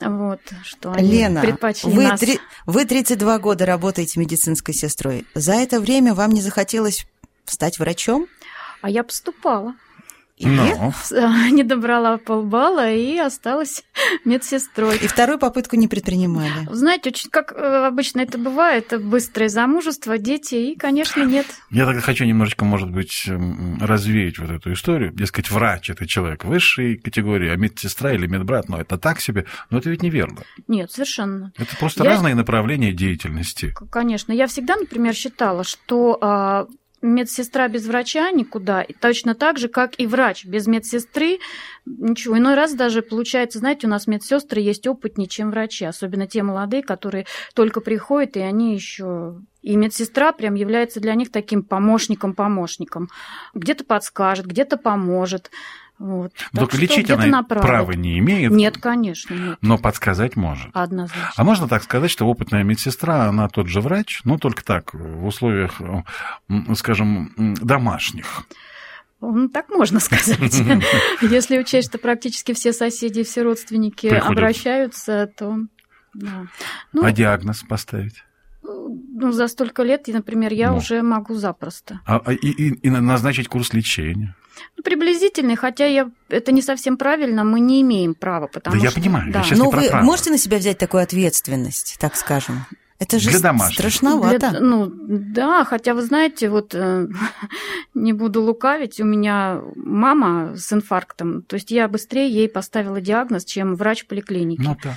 Вот, 0.00 0.40
что 0.62 0.92
они 0.92 1.10
Лена, 1.10 1.42
предпочли 1.42 1.89
вы, 1.90 2.08
нас. 2.08 2.20
три- 2.20 2.40
вы 2.66 2.84
32 2.84 3.38
года 3.38 3.66
работаете 3.66 4.18
медицинской 4.20 4.74
сестрой. 4.74 5.26
За 5.34 5.52
это 5.54 5.80
время 5.80 6.14
вам 6.14 6.30
не 6.30 6.40
захотелось 6.40 7.06
стать 7.44 7.78
врачом? 7.78 8.26
А 8.82 8.90
я 8.90 9.02
поступала. 9.04 9.74
И, 10.40 10.46
Ну, 10.46 10.92
Не 11.52 11.62
добрала 11.64 12.16
полбалла 12.16 12.90
и 12.90 13.18
осталась 13.18 13.82
медсестрой. 14.24 14.96
и 14.96 15.06
вторую 15.06 15.38
попытку 15.38 15.76
не 15.76 15.86
предпринимали. 15.86 16.50
Знаете, 16.70 17.10
очень, 17.10 17.28
как 17.28 17.52
э, 17.52 17.86
обычно 17.86 18.20
это 18.22 18.38
бывает, 18.38 18.86
это 18.86 18.98
быстрое 18.98 19.50
замужество, 19.50 20.16
дети, 20.16 20.54
и, 20.54 20.76
конечно, 20.76 21.22
нет. 21.24 21.46
я 21.70 21.84
так 21.84 22.02
хочу 22.02 22.24
немножечко, 22.24 22.64
может 22.64 22.90
быть, 22.90 23.24
м, 23.28 23.78
развеять 23.82 24.38
вот 24.38 24.50
эту 24.50 24.72
историю. 24.72 25.12
Дескать, 25.12 25.50
врач– 25.50 25.90
это 25.90 26.06
человек 26.06 26.44
высшей 26.44 26.96
категории, 26.96 27.50
а 27.50 27.56
медсестра 27.56 28.12
или 28.12 28.26
медбрат, 28.26 28.68
ну, 28.70 28.78
это 28.78 28.96
так 28.96 29.20
себе. 29.20 29.44
Но 29.68 29.76
это 29.78 29.90
ведь 29.90 30.02
неверно. 30.02 30.38
Нет, 30.68 30.90
совершенно. 30.90 31.52
Это 31.58 31.76
просто 31.76 32.02
Я- 32.04 32.10
разные 32.10 32.34
направления 32.34 32.92
деятельности. 32.94 33.74
Конечно. 33.90 34.32
Я 34.32 34.46
всегда, 34.46 34.76
например, 34.76 35.12
считала, 35.14 35.64
что 35.64 36.16
а, 36.22 36.66
медсестра 37.02 37.68
без 37.68 37.86
врача 37.86 38.30
никуда, 38.30 38.82
и 38.82 38.92
точно 38.92 39.34
так 39.34 39.58
же, 39.58 39.68
как 39.68 39.98
и 39.98 40.06
врач 40.06 40.44
без 40.44 40.66
медсестры, 40.66 41.38
ничего. 41.86 42.38
Иной 42.38 42.54
раз 42.54 42.74
даже 42.74 43.02
получается, 43.02 43.58
знаете, 43.58 43.86
у 43.86 43.90
нас 43.90 44.06
медсестры 44.06 44.60
есть 44.60 44.86
опытнее, 44.86 45.28
чем 45.28 45.50
врачи, 45.50 45.84
особенно 45.84 46.26
те 46.26 46.42
молодые, 46.42 46.82
которые 46.82 47.26
только 47.54 47.80
приходят, 47.80 48.36
и 48.36 48.40
они 48.40 48.74
еще 48.74 49.36
и 49.62 49.76
медсестра 49.76 50.32
прям 50.32 50.54
является 50.54 51.00
для 51.00 51.14
них 51.14 51.30
таким 51.30 51.62
помощником-помощником. 51.62 53.08
Где-то 53.54 53.84
подскажет, 53.84 54.46
где-то 54.46 54.78
поможет. 54.78 55.50
Вот. 56.00 56.32
Так 56.32 56.50
Только 56.60 56.76
что 56.76 56.82
лечить 56.82 57.10
она 57.10 57.26
направит. 57.26 57.62
права 57.66 57.92
не 57.92 58.18
имеет, 58.20 58.50
Нет, 58.52 58.78
конечно, 58.78 59.34
нет. 59.34 59.58
но 59.60 59.76
подсказать 59.76 60.34
может. 60.34 60.70
Однозначно. 60.72 61.30
А 61.36 61.44
можно 61.44 61.68
так 61.68 61.82
сказать, 61.82 62.10
что 62.10 62.26
опытная 62.26 62.62
медсестра, 62.62 63.26
она 63.26 63.48
тот 63.50 63.68
же 63.68 63.82
врач, 63.82 64.22
ну, 64.24 64.38
только 64.38 64.64
так, 64.64 64.94
в 64.94 65.26
условиях, 65.26 65.78
скажем, 66.74 67.54
домашних. 67.60 68.44
Ну, 69.20 69.50
так 69.50 69.68
можно 69.68 70.00
сказать. 70.00 70.54
Если 71.20 71.58
учесть, 71.58 71.90
что 71.90 71.98
практически 71.98 72.54
все 72.54 72.72
соседи 72.72 73.22
все 73.22 73.42
родственники 73.42 74.08
Приходят. 74.08 74.30
обращаются, 74.38 75.30
то... 75.36 75.58
да. 76.14 76.46
Ну, 76.94 77.04
А 77.04 77.12
диагноз 77.12 77.62
поставить? 77.62 78.24
ну, 78.62 79.32
за 79.32 79.48
столько 79.48 79.82
лет, 79.82 80.06
например, 80.08 80.52
я 80.54 80.70
Ну. 80.70 80.78
уже 80.78 81.02
могу 81.02 81.34
запросто. 81.34 82.00
А, 82.06 82.22
а- 82.24 82.32
и, 82.32 82.48
и- 82.48 82.74
и 82.74 82.88
назначить 82.88 83.48
курс 83.48 83.74
лечения? 83.74 84.34
Ну, 84.76 84.82
приблизительный, 84.82 85.56
хотя 85.56 85.86
я, 85.86 86.10
это 86.28 86.52
не 86.52 86.62
совсем 86.62 86.96
правильно, 86.96 87.44
мы 87.44 87.60
не 87.60 87.82
имеем 87.82 88.14
права, 88.14 88.46
потому 88.46 88.76
Да 88.76 88.82
я 88.82 88.90
что... 88.90 89.00
понимаю, 89.00 89.26
я 89.28 89.32
да. 89.32 89.42
сейчас 89.42 89.58
Но 89.58 89.66
не 89.66 89.70
про 89.72 89.80
вы 89.80 89.88
право. 89.88 90.04
можете 90.04 90.30
на 90.30 90.38
себя 90.38 90.58
взять 90.58 90.78
такую 90.78 91.02
ответственность, 91.02 91.96
так 92.00 92.16
скажем? 92.16 92.64
Это 92.98 93.18
же 93.18 93.30
Для 93.30 93.40
домашних. 93.40 93.78
страшновато. 93.78 94.50
Для- 94.50 94.60
ну, 94.60 94.90
да, 94.92 95.64
хотя 95.64 95.94
вы 95.94 96.02
знаете, 96.02 96.50
вот 96.50 96.74
э, 96.74 97.08
не 97.94 98.12
буду 98.12 98.42
лукавить, 98.42 99.00
у 99.00 99.04
меня 99.04 99.62
мама 99.74 100.54
с 100.56 100.70
инфарктом, 100.72 101.42
то 101.42 101.54
есть 101.54 101.70
я 101.70 101.88
быстрее 101.88 102.28
ей 102.30 102.48
поставила 102.48 103.00
диагноз, 103.00 103.44
чем 103.46 103.74
врач 103.74 104.02
в 104.04 104.06
поликлинике. 104.06 104.62
Ну 104.62 104.76
так. 104.82 104.96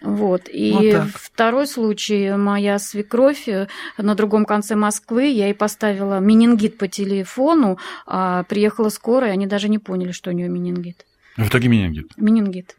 Вот. 0.00 0.48
И 0.52 0.72
Вот 0.72 0.90
так. 0.92 1.08
второй 1.14 1.66
случай, 1.66 2.36
моя 2.36 2.78
свекровь 2.78 3.48
э, 3.48 3.68
на 3.98 4.14
другом 4.14 4.44
конце 4.44 4.76
Москвы, 4.76 5.26
я 5.26 5.46
ей 5.46 5.54
поставила 5.54 6.18
менингит 6.20 6.78
по 6.78 6.88
телефону, 6.88 7.78
а 8.06 8.44
приехала 8.44 8.88
скорая, 8.88 9.32
они 9.32 9.46
даже 9.46 9.68
не 9.68 9.78
поняли, 9.78 10.12
что 10.12 10.30
у 10.30 10.32
нее 10.32 10.48
менингит. 10.48 11.06
В 11.36 11.48
итоге 11.48 11.68
менингит. 11.68 12.12
Менингит. 12.16 12.76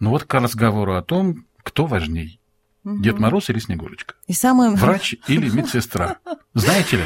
Ну 0.00 0.10
вот 0.10 0.24
к 0.24 0.34
разговору 0.40 0.94
о 0.94 1.02
том, 1.02 1.46
кто 1.62 1.86
важней. 1.86 2.40
Дед 2.84 3.18
Мороз 3.18 3.48
или 3.48 3.58
Снегурочка? 3.58 4.14
И 4.26 4.34
самое... 4.34 4.70
Врач 4.74 5.16
или 5.26 5.48
медсестра? 5.48 6.18
Знаете 6.52 6.98
ли, 6.98 7.04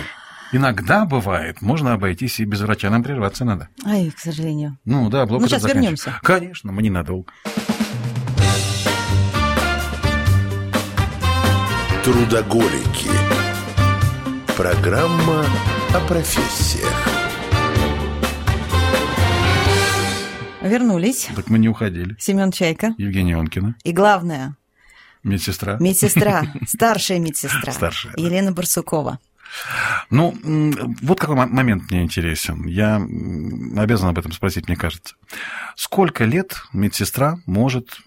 иногда 0.51 1.05
бывает, 1.05 1.63
можно 1.63 1.93
обойтись 1.93 2.41
и 2.41 2.45
без 2.45 2.61
врача, 2.61 2.91
нам 2.91 3.05
прерваться 3.05 3.45
надо. 3.45 3.69
Ай, 3.85 4.11
к 4.11 4.19
сожалению. 4.19 4.77
Ну 4.85 5.09
да, 5.09 5.25
блок 5.27 5.41
Ну, 5.41 5.47
уже 5.47 5.61
сейчас 5.61 5.73
вернемся. 5.73 6.19
Конечно, 6.23 6.73
мы 6.73 6.83
ненадолго. 6.83 7.33
Трудоголики. 12.05 13.11
Программа 14.57 15.45
о 15.95 16.01
профессиях. 16.07 17.09
Вернулись. 20.63 21.29
Так 21.37 21.49
мы 21.51 21.59
не 21.59 21.69
уходили. 21.69 22.17
Семен 22.19 22.51
Чайка. 22.53 22.95
Евгения 22.99 23.37
Онкина, 23.37 23.75
И 23.85 23.93
главное, 23.93 24.57
медсестра. 25.23 25.77
медсестра, 25.81 26.45
старшая 26.67 27.19
медсестра. 27.19 27.73
Старшая. 27.73 28.15
Елена 28.17 28.53
Барсукова. 28.53 29.19
Ну, 30.11 30.37
вот 31.03 31.19
какой 31.21 31.37
мо- 31.37 31.47
момент 31.47 31.91
мне 31.91 32.03
интересен. 32.03 32.67
Я 32.67 32.97
обязан 33.81 34.09
об 34.11 34.19
этом 34.19 34.33
спросить, 34.33 34.69
мне 34.69 34.77
кажется. 34.77 35.15
Сколько 35.75 36.25
лет 36.25 36.63
медсестра 36.73 37.39
может 37.47 37.99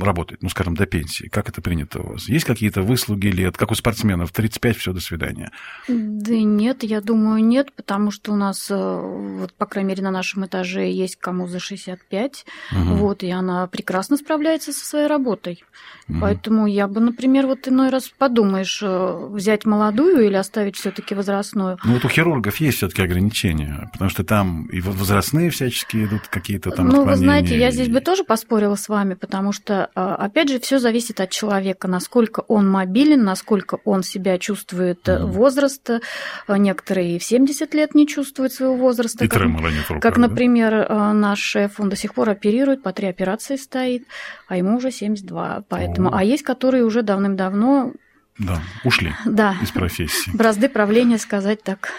работать, 0.00 0.42
ну, 0.42 0.48
скажем, 0.48 0.74
до 0.74 0.86
пенсии? 0.86 1.28
Как 1.28 1.48
это 1.48 1.60
принято 1.62 2.00
у 2.00 2.12
вас? 2.12 2.28
Есть 2.28 2.44
какие-то 2.44 2.82
выслуги 2.82 3.28
лет, 3.28 3.56
как 3.56 3.70
у 3.70 3.74
спортсменов, 3.74 4.32
35, 4.32 4.76
все, 4.76 4.92
до 4.92 5.00
свидания? 5.00 5.50
Да 5.88 6.34
нет, 6.34 6.82
я 6.82 7.00
думаю, 7.00 7.44
нет, 7.44 7.72
потому 7.74 8.10
что 8.10 8.32
у 8.32 8.36
нас, 8.36 8.70
э, 8.70 8.74
вот, 8.76 9.52
по 9.54 9.66
крайней 9.66 9.90
мере, 9.90 10.02
на 10.02 10.10
нашем 10.10 10.44
этаже 10.46 10.90
есть 10.90 11.16
кому 11.16 11.46
за 11.48 11.58
65, 11.60 12.44
Мгм. 12.72 12.96
вот, 12.96 13.22
и 13.22 13.30
она 13.30 13.66
прекрасно 13.66 14.16
справляется 14.16 14.72
со 14.72 14.84
своей 14.84 15.06
работой. 15.06 15.64
Мгм. 16.08 16.20
Поэтому 16.20 16.66
я 16.66 16.88
бы, 16.88 17.00
например, 17.00 17.46
вот 17.46 17.68
иной 17.68 17.90
раз 17.90 18.08
подумаешь, 18.16 18.80
э, 18.82 19.26
взять 19.30 19.64
молодую 19.64 20.26
или 20.26 20.34
оставить 20.34 20.76
все 20.76 20.90
таки 20.90 21.14
возрастную. 21.14 21.78
Ну, 21.84 21.94
вот 21.94 22.04
у 22.04 22.08
хирургов 22.08 22.56
есть 22.56 22.78
все-таки 22.78 23.02
ограничения, 23.02 23.88
потому 23.92 24.10
что 24.10 24.24
там 24.24 24.66
и 24.66 24.80
возрастные 24.80 25.50
всяческие 25.50 26.06
идут 26.06 26.26
какие-то 26.28 26.70
там 26.70 26.88
ну, 26.88 27.04
вы 27.04 27.16
знаете, 27.16 27.58
я 27.58 27.68
и- 27.68 27.72
здесь 27.72 27.88
бы 27.88 28.00
тоже 28.00 28.24
поспорила 28.24 28.74
с 28.74 28.88
вами, 28.88 29.14
потому 29.14 29.51
что, 29.52 29.90
э, 29.94 30.00
опять 30.00 30.48
же, 30.48 30.58
все 30.60 30.78
зависит 30.78 31.20
от 31.20 31.30
человека, 31.30 31.88
насколько 31.88 32.40
он 32.48 32.68
мобилен, 32.68 33.22
насколько 33.24 33.78
он 33.84 34.02
себя 34.02 34.38
чувствует 34.38 35.06
Мгм. 35.06 35.26
возраста. 35.32 36.00
Э, 36.48 36.56
Некоторые 36.56 37.16
и 37.16 37.18
в 37.18 37.24
70 37.24 37.74
лет 37.74 37.94
не 37.94 38.06
чувствуют 38.06 38.52
своего 38.52 38.76
возраста. 38.76 39.24
И 39.24 39.28
как- 39.28 39.40
руках, 39.42 40.00
Как, 40.00 40.14
да? 40.14 40.20
например, 40.22 40.74
э, 40.74 41.12
наш 41.12 41.38
шеф, 41.40 41.78
он 41.80 41.88
до 41.88 41.96
сих 41.96 42.14
пор 42.14 42.30
оперирует, 42.30 42.82
по 42.82 42.92
три 42.92 43.06
операции 43.08 43.56
стоит, 43.56 44.06
а 44.48 44.56
ему 44.56 44.76
уже 44.76 44.90
72. 44.90 45.64
Поэтому, 45.68 46.08
О. 46.10 46.18
а 46.18 46.24
есть, 46.24 46.42
которые 46.42 46.84
уже 46.84 47.02
давным-давно, 47.02 47.92
Да, 48.38 48.60
ушли 48.84 49.12
да, 49.26 49.56
из 49.62 49.70
профессии. 49.70 50.30
бразды 50.34 50.68
правления, 50.68 51.18
сказать 51.18 51.62
так. 51.62 51.90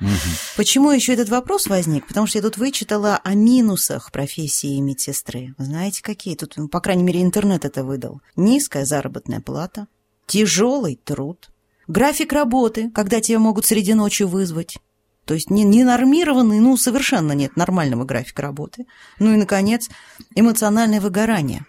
Мгм. 0.00 0.12
Почему 0.56 0.90
еще 0.90 1.12
этот 1.12 1.28
вопрос 1.28 1.66
возник? 1.66 2.06
Потому 2.06 2.26
что 2.26 2.38
я 2.38 2.42
тут 2.42 2.56
вычитала 2.56 3.20
о 3.22 3.34
минусах 3.34 4.10
профессии 4.10 4.80
медсестры. 4.80 5.54
Знаете, 5.58 6.02
какие? 6.02 6.34
Тут, 6.34 6.54
ну, 6.56 6.68
по 6.68 6.80
крайней 6.80 7.02
мере, 7.02 7.22
интернет 7.22 7.64
это 7.64 7.84
выдал. 7.84 8.20
Низкая 8.36 8.84
заработная 8.84 9.40
плата, 9.40 9.86
тяжелый 10.26 10.96
труд, 10.96 11.50
график 11.88 12.32
работы, 12.32 12.90
когда 12.90 13.20
тебя 13.20 13.38
могут 13.38 13.66
среди 13.66 13.94
ночи 13.94 14.24
вызвать. 14.24 14.76
То 15.24 15.34
есть 15.34 15.50
не, 15.50 15.62
не 15.62 15.84
нормированный, 15.84 16.58
ну, 16.58 16.76
совершенно 16.76 17.32
нет 17.32 17.56
нормального 17.56 18.04
графика 18.04 18.42
работы. 18.42 18.86
Ну 19.20 19.32
и, 19.32 19.36
наконец, 19.36 19.88
эмоциональное 20.34 21.00
выгорание. 21.00 21.64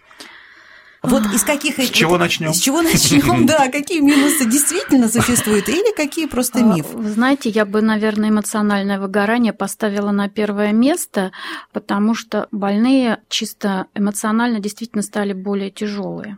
Вот 1.04 1.26
из 1.34 1.44
каких... 1.44 1.80
С 1.80 1.90
чего 1.90 2.18
начнем? 2.18 2.54
С 2.54 2.60
чего 2.60 2.82
начнем, 2.82 3.46
да, 3.46 3.70
какие 3.70 4.00
минусы 4.00 4.46
действительно 4.50 5.10
существуют 5.10 5.68
или 5.68 5.94
какие 5.94 6.28
просто 6.28 6.60
А, 6.60 6.62
миф? 6.62 6.94
Вы 6.94 7.10
знаете, 7.10 7.50
я 7.50 7.66
бы, 7.66 7.82
наверное, 7.82 8.30
эмоциональное 8.30 9.00
выгорание 9.00 9.52
поставила 9.52 10.12
на 10.12 10.30
первое 10.30 10.72
место, 10.72 11.34
потому 11.74 12.16
что 12.16 12.48
больные 12.52 13.20
чисто 13.28 13.88
эмоционально 13.94 14.60
действительно 14.60 15.04
стали 15.04 15.34
более 15.34 15.72
тяжелые. 15.72 16.38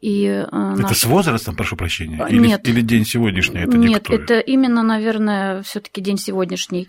И, 0.00 0.26
э, 0.26 0.42
Это 0.44 0.82
наш- 0.82 0.98
с 0.98 1.04
возрастом, 1.04 1.56
прошу 1.56 1.76
прощения? 1.76 2.26
Или, 2.28 2.46
нет. 2.48 2.68
или 2.68 2.80
день 2.80 3.04
сегодняшний 3.06 3.60
это 3.60 3.76
Нет, 3.76 4.02
диктует? 4.02 4.22
это 4.30 4.38
именно, 4.40 4.82
наверное, 4.82 5.62
все-таки 5.62 6.00
день 6.00 6.18
сегодняшний, 6.18 6.88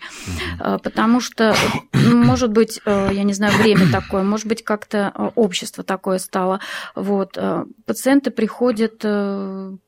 Э, 0.60 0.77
потому 0.84 1.20
что, 1.22 1.55
ну, 1.94 2.24
может 2.24 2.51
быть, 2.51 2.82
э, 2.86 3.10
я 3.13 3.24
не 3.24 3.34
знаю, 3.34 3.53
время 3.58 3.91
такое, 3.91 4.24
может 4.24 4.48
быть, 4.48 4.63
как-то 4.63 5.32
общество 5.36 5.84
такое 5.84 6.17
стало. 6.20 6.60
Вот 6.96 7.38
пациенты 7.86 8.32
приходят 8.32 8.98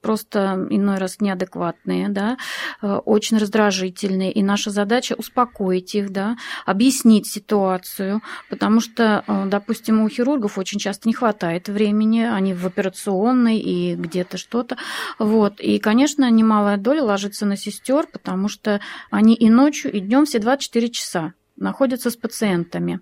просто 0.02 0.68
иной 0.70 0.98
раз 0.98 1.20
неадекватные, 1.20 2.10
да, 2.10 2.38
очень 2.82 3.38
раздражительные, 3.38 4.32
и 4.32 4.44
наша 4.44 4.70
задача 4.72 5.16
успокоить 5.18 5.96
их, 5.96 6.12
да, 6.12 6.38
объяснить 6.66 7.28
ситуацию, 7.28 8.22
потому 8.50 8.80
что, 8.82 9.24
допустим, 9.48 10.02
у 10.02 10.10
хирургов 10.10 10.58
очень 10.58 10.80
часто 10.80 11.08
не 11.08 11.14
хватает 11.14 11.70
времени, 11.70 12.22
они 12.22 12.54
в 12.54 12.70
операционной 12.78 13.58
и 13.58 13.96
где-то 13.96 14.38
что-то, 14.38 14.78
вот. 15.18 15.60
И, 15.60 15.80
конечно, 15.80 16.30
немалая 16.30 16.78
доля 16.78 17.04
ложится 17.04 17.46
на 17.46 17.58
сестер, 17.58 18.08
потому 18.12 18.48
что 18.48 18.80
они 19.10 19.34
и 19.34 19.50
ночью, 19.50 19.92
и 19.92 20.00
днем 20.00 20.26
все 20.26 20.40
24 20.40 20.90
часа 20.90 21.34
находятся 21.56 22.12
с 22.12 22.16
пациентами. 22.16 23.00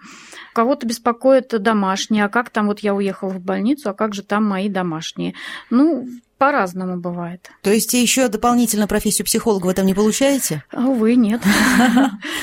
Кого-то 0.53 0.88
беспокоит 0.88 1.50
домашние, 1.62 2.24
а 2.24 2.29
как 2.29 2.50
там 2.50 2.67
вот 2.67 2.79
я 2.79 2.96
уехала 2.96 3.32
в 3.32 3.41
больницу, 3.41 3.89
а 3.89 3.94
как 3.94 4.13
же 4.13 4.24
там 4.24 4.46
мои 4.46 4.70
домашние? 4.70 5.34
Ну, 5.70 6.08
по-разному 6.38 6.98
бывает. 6.98 7.51
То 7.62 7.72
есть 7.72 7.94
еще 7.94 8.29
дополнительно 8.29 8.88
профессию 8.88 9.25
психолога 9.25 9.65
в 9.65 9.70
этом 9.70 9.86
не 9.86 9.94
получаете? 9.94 10.63
Увы, 10.72 11.15
нет. 11.15 11.41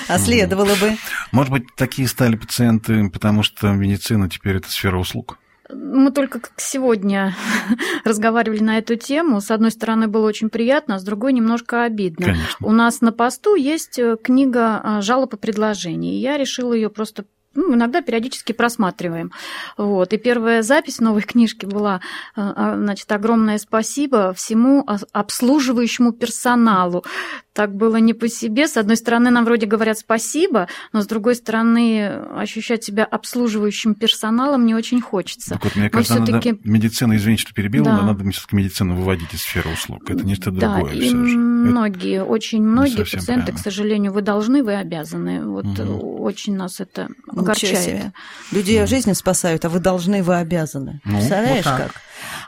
А 0.09 0.19
следовало 0.19 0.75
бы. 0.75 0.97
Может 1.31 1.53
быть, 1.53 1.65
такие 1.77 2.07
стали 2.09 2.37
пациенты, 2.37 3.09
потому 3.09 3.43
что 3.43 3.69
медицина 3.69 4.29
теперь 4.29 4.57
это 4.57 4.71
сфера 4.71 4.99
услуг? 4.99 5.39
Мы 5.73 6.11
только 6.13 6.41
как 6.41 6.53
сегодня 6.59 7.35
разговаривали 8.05 8.63
на 8.63 8.79
эту 8.79 8.97
тему. 8.97 9.41
С 9.41 9.51
одной 9.51 9.71
стороны, 9.71 10.09
было 10.09 10.27
очень 10.27 10.51
приятно, 10.51 10.97
а 10.97 10.99
с 10.99 11.05
другой 11.05 11.33
немножко 11.33 11.85
обидно. 11.85 12.27
Конечно. 12.27 12.67
У 12.67 12.73
нас 12.73 13.01
на 13.01 13.13
посту 13.13 13.55
есть 13.55 13.99
э, 13.99 14.17
книга 14.23 14.81
а, 14.83 15.01
жалоб 15.03 15.35
и 15.35 15.37
предложений. 15.37 16.19
Я 16.19 16.37
решила 16.37 16.73
ее 16.73 16.91
просто 16.91 17.25
ну, 17.55 17.75
иногда 17.75 18.03
периодически 18.03 18.53
просматриваем. 18.53 19.33
Вот. 19.77 20.13
И 20.13 20.17
первая 20.19 20.63
запись 20.63 21.01
новой 21.01 21.23
книжки 21.23 21.67
была, 21.67 21.97
э, 22.37 22.41
а, 22.41 22.77
значит, 22.77 23.11
огромное 23.13 23.59
спасибо 23.59 24.33
всему 24.35 24.87
обслуживающему 25.13 26.13
персоналу. 26.13 27.05
Так 27.53 27.75
было 27.75 27.97
не 27.97 28.15
по 28.15 28.29
себе. 28.29 28.67
С 28.67 28.79
одной 28.79 28.97
стороны, 28.97 29.31
нам 29.31 29.45
вроде 29.45 29.67
говорят 29.67 29.99
спасибо, 29.99 30.69
но 30.93 31.03
с 31.03 31.07
другой 31.07 31.35
стороны, 31.35 32.07
ощущать 32.35 32.83
себя 32.83 33.05
обслуживающим 33.05 33.95
персоналом 33.95 34.65
не 34.65 34.75
очень 34.75 35.03
хочется. 35.03 35.51
Так 35.51 35.65
вот, 35.65 35.75
мне 35.77 35.85
Мы 35.85 35.91
кажется, 35.91 36.19
надо 36.19 36.41
медицина, 36.65 37.15
извините, 37.17 37.43
что 37.43 37.53
перебил, 37.53 37.85
Да. 37.85 37.99
но 37.99 38.07
надо 38.07 38.29
все-таки 38.31 38.57
медицину 38.57 38.95
выводить 38.97 39.35
из 39.35 39.43
сферы 39.43 39.71
услуг. 39.71 40.09
Это 40.09 40.25
нечто 40.25 40.51
Да, 40.51 40.75
другое 40.77 40.95
и 40.95 41.01
все 41.01 41.11
же. 41.11 41.33
Это- 41.33 41.39
многие, 41.39 42.25
очень 42.25 42.63
многие 42.63 43.03
пациенты, 43.05 43.25
правильно. 43.27 43.53
к 43.53 43.59
сожалению, 43.59 44.13
вы 44.13 44.23
должны, 44.23 44.63
вы 44.63 44.75
обязаны. 44.75 45.47
Вот 45.47 45.67
э, 45.79 45.85
очень 45.85 46.57
нас 46.57 46.81
это 46.81 47.09
огорчает. 47.43 47.79
себе. 47.85 48.13
Людей 48.51 48.87
жизни 48.87 49.13
спасают, 49.13 49.65
а 49.65 49.69
вы 49.69 49.79
должны, 49.81 50.23
вы 50.23 50.37
обязаны. 50.37 51.01
Ну, 51.05 51.17
Представляешь, 51.19 51.65
вот 51.65 51.77
так. 51.77 51.93
как? 51.93 52.01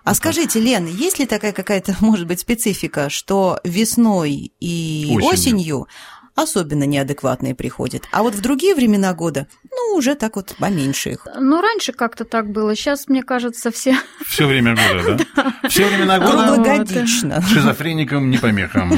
А 0.05 0.15
скажите, 0.15 0.61
Лен, 0.61 0.87
есть 0.87 1.19
ли 1.19 1.27
такая 1.27 1.53
какая-то, 1.53 1.97
может 2.01 2.27
быть, 2.27 2.41
специфика, 2.41 3.09
что 3.11 3.61
весной 3.65 4.53
и 4.61 5.07
Осенью. 5.11 5.29
осенью, 5.33 5.89
особенно 6.37 6.83
неадекватные 6.85 7.55
приходят, 7.55 8.05
а 8.11 8.23
вот 8.25 8.35
в 8.35 8.41
другие 8.41 8.75
времена 8.75 9.15
года, 9.15 9.47
ну, 9.71 9.97
уже 9.97 10.15
так 10.17 10.35
вот 10.37 10.55
поменьше 10.59 11.11
их? 11.11 11.27
Ну, 11.39 11.61
раньше 11.61 11.93
как-то 11.93 12.25
так 12.25 12.51
было. 12.51 12.75
Сейчас, 12.75 13.07
мне 13.09 13.23
кажется, 13.23 13.71
все... 13.71 13.97
Все 14.27 14.47
время 14.47 14.75
года, 14.77 15.25
да? 15.37 15.55
Все 15.69 15.87
времена 15.89 16.19
года 16.19 16.55
Круглогодично. 16.55 17.41
шизофреникам 17.43 18.31
не 18.31 18.39
помехам. 18.39 18.93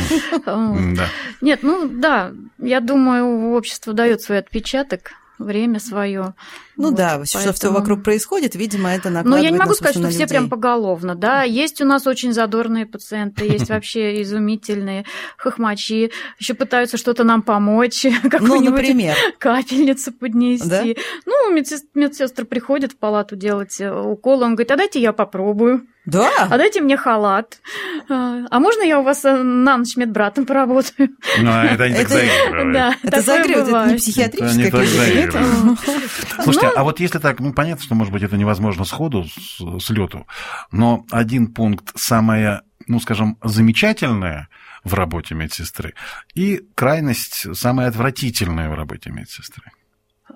Да. 0.47 1.09
Нет, 1.43 1.61
ну 1.63 1.87
да, 1.89 2.33
я 2.59 2.81
думаю, 2.81 3.53
общество 3.55 3.93
дает 3.93 4.23
свой 4.23 4.39
отпечаток, 4.39 5.11
время 5.39 5.79
свое. 5.81 6.35
Ну 6.77 6.89
Вот, 6.89 6.95
да, 6.97 7.23
все, 7.25 7.39
что 7.41 7.53
поэтому- 7.53 7.79
вокруг 7.79 8.03
происходит, 8.03 8.55
видимо, 8.55 8.91
это 8.91 9.09
Но 9.09 9.17
накладывает 9.17 9.45
я 9.45 9.51
не 9.51 9.59
могу 9.59 9.73
сказать, 9.75 9.97
что 9.97 10.09
все 10.11 10.27
прям 10.27 10.49
поголовно, 10.51 11.15
да. 11.15 11.43
Есть 11.43 11.81
у 11.81 11.87
нас 11.87 12.07
очень 12.07 12.33
задорные 12.33 12.85
пациенты, 12.87 13.47
есть 13.47 13.69
вообще 13.71 14.21
изумительные 14.23 15.05
хохмачи, 15.39 16.13
еще 16.39 16.55
пытаются 16.55 16.97
что-то 16.97 17.25
нам 17.25 17.43
помочь, 17.43 18.05
Ну, 18.23 18.31
какую-нибудь 18.31 19.17
капельницу 19.39 20.13
поднести. 20.13 20.69
Да? 20.69 20.83
Ну, 21.25 21.55
медсес- 21.57 21.85
медсестры 21.95 22.45
приходят 22.45 22.93
в 22.93 22.97
палату 22.97 23.37
делать 23.37 23.81
э, 23.81 23.91
укол, 23.91 24.43
он 24.43 24.55
говорит, 24.55 24.71
а 24.71 24.77
дайте 24.77 25.01
я 25.01 25.13
попробую. 25.13 25.87
Да? 26.05 26.31
А 26.39 26.57
дайте 26.57 26.81
мне 26.81 26.97
халат. 26.97 27.59
А 28.09 28.45
а 28.49 28.61
можно 28.61 28.83
я 28.83 29.01
у 29.01 29.03
вас 29.03 29.25
э, 29.25 29.35
на 29.43 29.77
ночь 29.77 29.97
медбратом 29.97 30.47
поработаю? 30.47 31.09
Ну, 31.41 31.51
это 31.51 31.85
они 31.85 31.97
так 31.97 32.09
заигрывают. 32.09 32.73
Да, 32.75 32.95
Это 33.03 33.21
загрев, 33.23 33.69
это 33.69 33.87
не 33.91 33.97
психиатрическая 33.97 34.67
Это 34.69 34.77
не 34.79 34.87
так 34.87 35.05
клиника, 35.05 35.39
нет? 35.39 35.79
Слушайте, 36.67 36.81
а 36.81 36.85
вот 36.85 37.01
если 37.01 37.19
так, 37.19 37.41
ну, 37.41 37.53
понятно, 37.53 37.85
что, 37.85 37.95
может 37.95 38.13
быть, 38.13 38.23
это 38.23 38.37
невозможно 38.37 38.85
сходу, 38.85 39.25
с, 39.25 39.61
с 39.81 39.91
лету, 39.91 40.27
но 40.73 41.05
один 41.11 41.53
пункт 41.53 41.93
самое, 41.95 42.63
ну, 42.87 43.01
скажем, 43.01 43.39
замечательное 43.43 44.49
в 44.85 44.95
работе 44.95 45.35
медсестры 45.35 45.95
и 46.35 46.63
крайность 46.75 47.57
самая 47.57 47.89
отвратительная 47.89 48.71
в 48.71 48.75
работе 48.75 49.11
медсестры. 49.11 49.71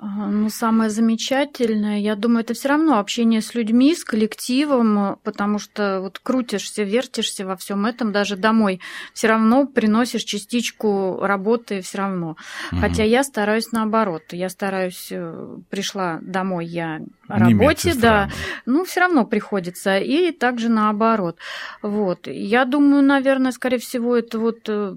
Ну, 0.03 0.49
самое 0.49 0.89
замечательное, 0.89 1.99
я 1.99 2.17
думаю, 2.17 2.41
это 2.41 2.55
все 2.55 2.69
равно 2.69 2.99
общение 2.99 3.43
с 3.43 3.55
людьми, 3.55 3.95
с 3.95 4.03
коллективом, 4.03 5.19
потому 5.23 5.59
что 5.59 6.01
вот 6.01 6.19
крутишься, 6.19 6.85
вертишься 6.85 7.45
во 7.45 7.55
всем 7.57 7.85
этом, 7.85 8.11
даже 8.11 8.37
домой 8.37 8.81
все 9.13 9.29
равно 9.29 9.67
приносишь 9.67 10.23
частичку 10.23 11.19
работы 11.21 11.83
все 11.83 11.99
равно. 11.99 12.37
Мгм. 12.73 12.81
Хотя 12.81 13.05
я 13.05 13.23
стараюсь 13.23 13.73
наоборот. 13.73 14.23
Я 14.31 14.49
стараюсь, 14.49 15.09
э, 15.11 15.57
пришла 15.69 16.19
домой, 16.23 16.65
я 16.67 17.01
о 17.29 17.39
Не 17.39 17.53
работе, 17.53 17.95
да, 17.95 18.31
ну, 18.65 18.85
все 18.85 19.01
равно 19.01 19.27
приходится. 19.27 19.99
И 19.99 20.33
также 20.33 20.71
наоборот. 20.71 21.39
Вот. 21.83 22.27
Я 22.27 22.65
думаю, 22.65 23.03
наверное, 23.03 23.53
скорее 23.53 23.79
всего, 23.79 24.17
это 24.17 24.39
вот 24.39 24.61
э, 24.69 24.95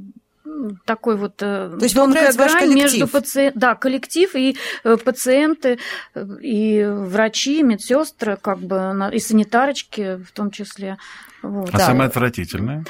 такой 0.85 1.15
вот 1.15 1.41
э, 1.41 1.75
То 1.77 1.83
есть 1.83 1.95
вам 1.95 2.09
нравится 2.11 2.39
ваш 2.39 2.53
коллектив? 2.53 2.75
между 2.75 3.07
пациентом, 3.07 3.59
да, 3.59 3.75
коллектив 3.75 4.35
и 4.35 4.57
э, 4.83 4.97
пациенты, 4.97 5.79
э, 6.15 6.25
и 6.41 6.83
врачи, 6.85 7.59
и 7.59 7.63
медсестры, 7.63 8.37
как 8.41 8.59
бы, 8.59 9.09
и 9.13 9.19
санитарочки 9.19 10.17
в 10.23 10.31
том 10.31 10.51
числе. 10.51 10.97
Вот. 11.41 11.69
А 11.73 11.77
Да. 11.77 11.85
самое 11.87 12.07
отвратительное? 12.07 12.83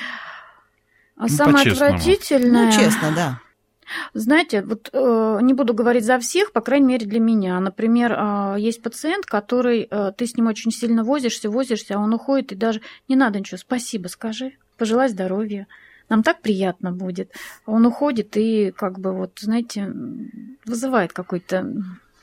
А 1.16 1.24
Ну, 1.24 1.30
самое 1.30 1.72
отвратительное... 1.72 2.66
Ну, 2.66 2.72
честно, 2.72 3.14
да. 3.16 3.40
Знаете, 4.14 4.62
вот 4.62 4.90
э, 4.92 5.40
не 5.42 5.54
буду 5.54 5.74
говорить 5.74 6.06
за 6.06 6.18
всех, 6.20 6.52
по 6.52 6.62
крайней 6.62 6.88
мере 6.88 7.06
для 7.06 7.20
меня. 7.20 7.60
Например, 7.60 8.14
э, 8.14 8.56
есть 8.60 8.82
пациент, 8.82 9.26
который 9.26 9.88
э, 9.90 10.12
ты 10.18 10.26
с 10.26 10.36
ним 10.36 10.48
очень 10.48 10.72
сильно 10.72 11.04
возишься, 11.04 11.50
возишься, 11.50 11.96
а 11.96 12.00
он 12.00 12.14
уходит, 12.14 12.52
и 12.52 12.56
даже 12.56 12.82
не 13.08 13.16
надо 13.16 13.40
ничего, 13.40 13.58
спасибо, 13.58 14.08
скажи, 14.08 14.54
пожелай 14.78 15.10
здоровья. 15.10 15.68
Нам 16.10 16.24
так 16.24 16.42
приятно 16.42 16.92
будет. 16.92 17.32
Он 17.66 17.86
уходит 17.86 18.36
и 18.38 18.72
как 18.72 19.00
бы 19.00 19.14
вот, 19.14 19.40
знаете, 19.40 19.92
вызывает 20.66 21.14
какой-то 21.14 21.66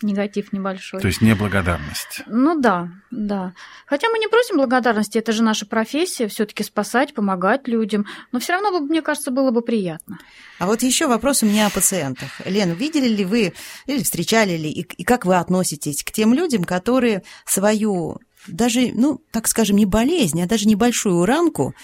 негатив 0.02 0.52
небольшой. 0.52 1.00
То 1.00 1.08
есть 1.08 1.20
неблагодарность. 1.20 2.22
Ну 2.26 2.58
да, 2.58 2.88
да. 3.10 3.52
Хотя 3.86 4.08
мы 4.08 4.18
не 4.18 4.28
просим 4.28 4.56
благодарности, 4.56 5.18
это 5.18 5.32
же 5.32 5.42
наша 5.42 5.66
профессия, 5.66 6.28
все-таки 6.28 6.62
спасать, 6.62 7.14
помогать 7.14 7.68
людям. 7.68 8.06
Но 8.32 8.40
все 8.40 8.54
равно, 8.54 8.80
мне 8.80 9.02
кажется, 9.02 9.30
было 9.30 9.50
бы 9.50 9.62
приятно. 9.62 10.18
А 10.58 10.66
вот 10.66 10.82
еще 10.82 11.06
вопрос 11.06 11.42
у 11.42 11.46
меня 11.46 11.66
о 11.66 11.70
пациентах. 11.70 12.28
Лен, 12.44 12.72
видели 12.72 13.08
ли 13.08 13.24
вы 13.24 13.52
или 13.86 14.02
встречали 14.02 14.56
ли, 14.56 14.70
и, 14.70 14.80
и 14.80 15.04
как 15.04 15.26
вы 15.26 15.36
относитесь 15.36 16.02
к 16.02 16.12
тем 16.12 16.34
людям, 16.34 16.64
которые 16.64 17.22
свою, 17.44 18.20
даже, 18.46 18.90
ну, 18.94 19.20
так 19.30 19.48
скажем, 19.48 19.76
не 19.76 19.86
болезнь, 19.86 20.42
а 20.42 20.46
даже 20.46 20.66
небольшую 20.66 21.24
ранку 21.26 21.74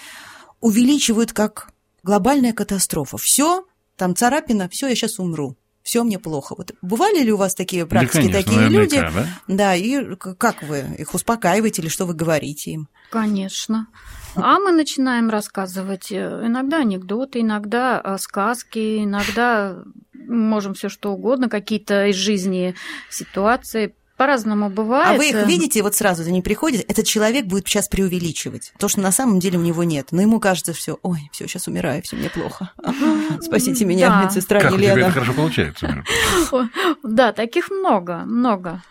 увеличивают 0.59 1.33
как 1.33 1.69
глобальная 2.07 2.53
катастрофа. 2.53 3.17
Все, 3.17 3.65
там 3.97 4.15
царапина, 4.15 4.69
все, 4.69 4.87
я 4.87 4.95
сейчас 4.95 5.19
умру. 5.19 5.57
Все 5.83 6.03
мне 6.03 6.19
плохо. 6.19 6.55
Вот 6.57 6.71
бывали 6.81 7.21
ли 7.23 7.31
у 7.31 7.37
вас 7.37 7.53
такие 7.53 7.83
Да, 7.83 7.89
практики, 7.89 8.31
конечно, 8.31 8.43
такие 8.43 8.69
люди? 8.69 8.99
да? 8.99 9.27
Да, 9.47 9.75
и 9.75 10.15
как 10.15 10.63
вы 10.63 10.85
их 10.97 11.13
успокаиваете 11.13 11.81
или 11.81 11.89
что 11.89 12.05
вы 12.05 12.13
говорите 12.13 12.71
им? 12.71 12.87
Конечно. 13.09 13.87
А 14.35 14.59
мы 14.59 14.71
начинаем 14.71 15.29
рассказывать 15.29 16.11
э, 16.11 16.43
иногда 16.45 16.79
анекдоты, 16.79 17.41
иногда 17.41 18.01
э, 18.03 18.17
сказки, 18.19 19.03
иногда 19.03 19.77
можем 20.13 20.73
все 20.73 20.89
что 20.89 21.13
угодно, 21.13 21.49
какие-то 21.49 22.07
из 22.07 22.15
жизни 22.15 22.75
ситуации. 23.09 23.95
По-разному 24.17 24.69
бывает. 24.69 25.07
А 25.07 25.13
вы 25.13 25.29
их 25.29 25.47
видите, 25.47 25.81
вот 25.83 25.95
сразу 25.95 26.23
они 26.23 26.41
приходят, 26.41 26.83
этот 26.87 27.05
человек 27.05 27.45
будет 27.45 27.67
сейчас 27.67 27.87
преувеличивать. 27.87 28.73
То, 28.79 28.87
что 28.87 28.99
на 28.99 29.11
самом 29.11 29.39
деле 29.39 29.59
у 29.59 29.61
него 29.61 29.83
нет. 29.83 30.07
Но 30.11 30.21
ему 30.21 30.39
кажется 30.39 30.73
все, 30.73 30.97
ой, 31.03 31.29
все, 31.31 31.47
сейчас 31.47 31.67
умираю, 31.67 32.01
все 32.01 32.15
мне 32.15 32.29
плохо. 32.29 32.71
Спасите 33.41 33.85
меня, 33.85 34.09
Да. 34.09 34.23
медсестра 34.23 34.59
Как 34.59 34.73
у 34.73 34.77
тебя 34.77 34.89
это 34.89 34.99
Елена. 34.99 35.11
хорошо 35.13 35.33
получается? 35.33 36.03
Да, 37.03 37.31
таких 37.31 37.69
много, 37.69 38.23
много. 38.25 38.81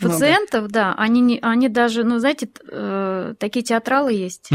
Пациентов, 0.00 0.68
да, 0.68 0.94
они, 0.98 1.20
не, 1.20 1.38
они 1.40 1.68
даже, 1.68 2.02
ну, 2.04 2.18
знаете, 2.18 2.48
э, 2.70 3.34
такие 3.38 3.64
театралы 3.64 4.12
есть. 4.12 4.50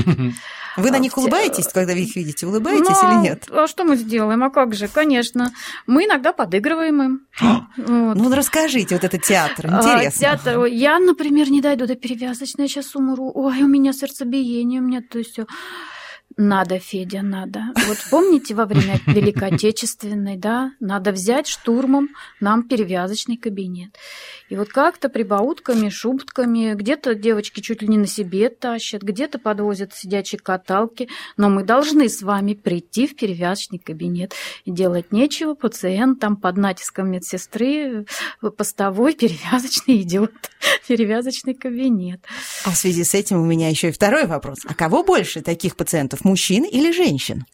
Вы 0.77 0.91
на 0.91 0.97
А, 0.97 0.99
них 0.99 1.17
улыбаетесь, 1.17 1.67
когда 1.67 1.93
вы 1.93 2.01
их 2.01 2.15
видите? 2.15 2.45
Улыбаетесь 2.47 3.01
Ну, 3.01 3.11
или 3.11 3.21
нет? 3.23 3.47
А 3.49 3.67
что 3.67 3.83
мы 3.83 3.95
сделаем? 3.95 4.43
А 4.43 4.49
как 4.49 4.73
же? 4.73 4.87
Конечно. 4.87 5.51
Мы 5.87 6.05
иногда 6.05 6.33
подыгрываем 6.33 7.01
им. 7.01 7.21
Вот. 7.77 8.15
Ну, 8.15 8.33
расскажите, 8.35 8.95
вот 8.95 9.03
этот 9.03 9.21
театр, 9.23 9.67
А, 9.71 9.77
интересно. 9.79 10.19
театр. 10.19 10.65
Я, 10.65 10.99
например, 10.99 11.49
не 11.49 11.61
дойду 11.61 11.87
до 11.87 11.95
перевязочной, 11.95 12.65
я 12.65 12.69
сейчас 12.69 12.95
умру. 12.95 13.31
Ой, 13.33 13.63
у 13.63 13.67
меня 13.67 13.93
сердцебиение, 13.93 14.81
у 14.81 14.83
меня 14.83 15.01
то 15.01 15.17
есть. 15.19 15.39
Надо, 16.37 16.79
Федя, 16.79 17.21
надо. 17.21 17.63
Вот 17.87 17.97
помните 18.09 18.55
во 18.55 18.65
время 18.65 18.99
Великой 19.07 19.49
Отечественной, 19.49 20.37
да, 20.37 20.71
надо 20.79 21.11
взять 21.11 21.47
штурмом 21.47 22.09
нам 22.39 22.63
перевязочный 22.63 23.37
кабинет. 23.37 23.97
И 24.49 24.55
вот 24.55 24.69
как-то 24.69 25.09
прибаутками, 25.09 25.89
шубтками, 25.89 26.73
где-то 26.73 27.15
девочки 27.15 27.59
чуть 27.59 27.81
ли 27.81 27.87
не 27.87 27.97
на 27.97 28.07
себе 28.07 28.49
тащат, 28.49 29.01
где-то 29.01 29.39
подвозят 29.39 29.93
сидячие 29.93 30.39
каталки, 30.39 31.09
но 31.35 31.49
мы 31.49 31.63
должны 31.63 32.07
с 32.07 32.21
вами 32.21 32.53
прийти 32.53 33.07
в 33.07 33.15
перевязочный 33.15 33.79
кабинет. 33.79 34.33
И 34.63 34.71
делать 34.71 35.11
нечего, 35.11 35.53
пациент 35.53 36.19
там 36.19 36.37
под 36.37 36.57
натиском 36.57 37.11
медсестры 37.11 38.05
э, 38.41 38.49
постовой 38.49 39.15
перевязочный 39.15 40.01
идет 40.01 40.31
перевязочный 40.87 41.55
кабинет. 41.55 42.21
А 42.63 42.71
в 42.71 42.77
связи 42.77 43.03
с 43.03 43.13
этим 43.15 43.41
у 43.41 43.45
меня 43.45 43.69
еще 43.69 43.89
и 43.89 43.91
второй 43.91 44.27
вопрос. 44.27 44.59
А 44.65 44.73
кого 44.73 45.03
больше 45.03 45.41
таких 45.41 45.75
пациентов, 45.75 46.23
мужчин 46.23 46.63
или 46.63 46.91
женщин? 46.91 47.45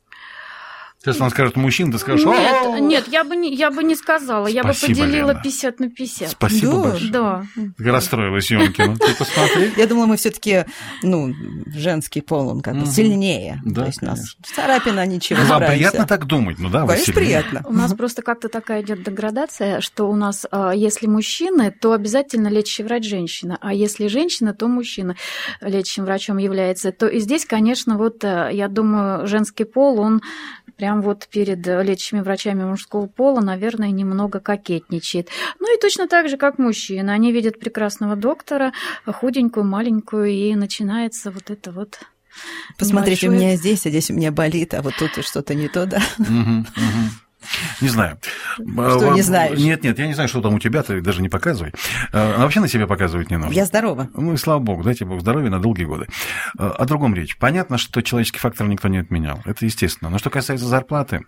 Сейчас 1.08 1.22
вам 1.22 1.30
скажут 1.30 1.56
мужчин, 1.56 1.90
ты 1.90 2.00
скажешь, 2.00 2.26
Нет, 2.26 2.82
нет, 2.82 3.08
я 3.08 3.24
бы 3.24 3.38
не, 3.38 3.56
я 3.56 3.72
бы 3.72 3.82
не 3.82 3.96
сказала, 3.96 4.46
я 4.48 4.62
бы 4.64 4.74
Спасибо, 4.74 5.00
поделила 5.06 5.30
Лена. 5.30 5.42
50 5.42 5.80
на 5.80 5.90
50. 5.90 6.30
Спасибо 6.32 6.72
Да. 6.74 6.80
большое. 6.82 7.12
Да. 7.12 7.44
Расстроилась, 7.78 8.52
Ёмкина. 8.52 8.98
Ты 8.98 9.16
посмотри. 9.16 9.72
Я 9.78 9.88
думала, 9.88 10.06
мы 10.08 10.18
все-таки, 10.18 10.66
ну, 11.04 11.34
женский 11.74 12.20
пол, 12.20 12.50
он 12.50 12.60
как 12.60 12.74
бы 12.74 12.82
Мгм. 12.82 12.90
сильнее. 12.92 13.62
Да, 13.64 13.84
То 13.84 13.88
есть 13.88 14.04
у 14.04 14.06
нас 14.06 14.36
царапина, 14.54 15.06
ничего, 15.06 15.42
Вам 15.44 15.64
приятно 15.66 16.06
так 16.06 16.26
думать, 16.26 16.60
ну 16.60 16.70
да, 16.70 16.86
Конечно, 16.86 17.14
приятно. 17.14 17.62
У 17.66 17.72
нас 17.72 17.94
просто 17.94 18.22
как-то 18.22 18.50
такая 18.50 18.82
идет 18.82 19.02
деградация, 19.04 19.80
что 19.80 20.10
у 20.10 20.16
нас, 20.18 20.46
а, 20.52 20.76
если 20.76 21.08
мужчины, 21.08 21.72
то 21.72 21.94
обязательно 21.94 22.50
лечащий 22.50 22.84
врач 22.84 23.06
женщина, 23.06 23.58
а 23.62 23.74
если 23.74 24.08
женщина, 24.08 24.54
то 24.54 24.68
мужчина 24.68 25.16
лечащим 25.62 26.04
врачом 26.04 26.38
является. 26.38 26.92
То 26.92 27.08
и 27.08 27.20
здесь, 27.22 27.46
конечно, 27.46 27.98
вот 27.98 28.26
э, 28.26 28.50
я 28.52 28.68
думаю, 28.68 29.26
женский 29.26 29.64
пол, 29.64 30.02
он 30.02 30.22
прям 30.98 31.02
вот 31.02 31.28
перед 31.28 31.66
лечащими 31.66 32.22
врачами 32.22 32.64
мужского 32.64 33.08
пола, 33.08 33.42
наверное, 33.42 33.92
немного 33.92 34.40
кокетничает. 34.40 35.30
Ну 35.60 35.76
и 35.76 35.80
точно 35.80 36.08
так 36.08 36.30
же, 36.30 36.38
как 36.38 36.58
мужчины. 36.60 37.12
Они 37.12 37.32
видят 37.32 37.60
прекрасного 37.60 38.16
доктора, 38.16 38.72
худенькую, 39.06 39.66
маленькую, 39.66 40.28
и 40.28 40.56
начинается 40.56 41.32
вот 41.32 41.50
это 41.50 41.72
вот 41.72 42.00
Посмотрите, 42.78 43.28
у 43.28 43.32
небольшое- 43.32 43.40
меня 43.48 43.56
здесь, 43.56 43.86
а 43.86 43.90
здесь 43.90 44.12
у 44.12 44.14
меня 44.14 44.32
болит, 44.32 44.74
а 44.74 44.82
вот 44.82 44.94
тут 45.00 45.26
что-то 45.26 45.56
не 45.56 45.68
то, 45.68 45.86
да. 45.86 46.02
Не 47.82 47.90
знаю. 47.90 48.18
Что 48.58 49.14
не 49.14 49.22
знаешь? 49.22 49.58
Нет, 49.58 49.84
нет, 49.84 50.00
я 50.00 50.08
не 50.08 50.14
знаю, 50.14 50.30
что 50.30 50.42
там 50.42 50.56
у 50.56 50.60
тебя, 50.60 50.84
ты 50.84 51.02
даже 51.02 51.22
не 51.22 51.30
показывай. 51.30 51.74
А 52.12 52.40
вообще 52.40 52.60
на 52.60 52.68
себя 52.68 52.88
показывать 52.88 53.30
не 53.30 53.38
нужно. 53.38 53.54
Я 53.54 53.66
здорова. 53.66 54.10
Ну 54.14 54.34
и 54.34 54.38
слава 54.38 54.60
богу, 54.60 54.84
дайте 54.84 55.06
бог 55.06 55.22
здоровья 55.22 55.50
на 55.50 55.60
долгие 55.60 55.86
годы. 55.86 56.08
Э, 56.58 56.70
О 56.70 56.86
другом 56.86 57.14
речь. 57.16 57.38
Понятно, 57.38 57.78
что 57.78 58.02
человеческий 58.02 58.40
фактор 58.40 58.68
никто 58.68 58.88
не 58.88 58.98
отменял. 59.00 59.42
Это 59.46 59.66
естественно. 59.66 60.10
Но 60.10 60.18
что 60.18 60.30
касается 60.30 60.66
зарплаты, 60.66 61.26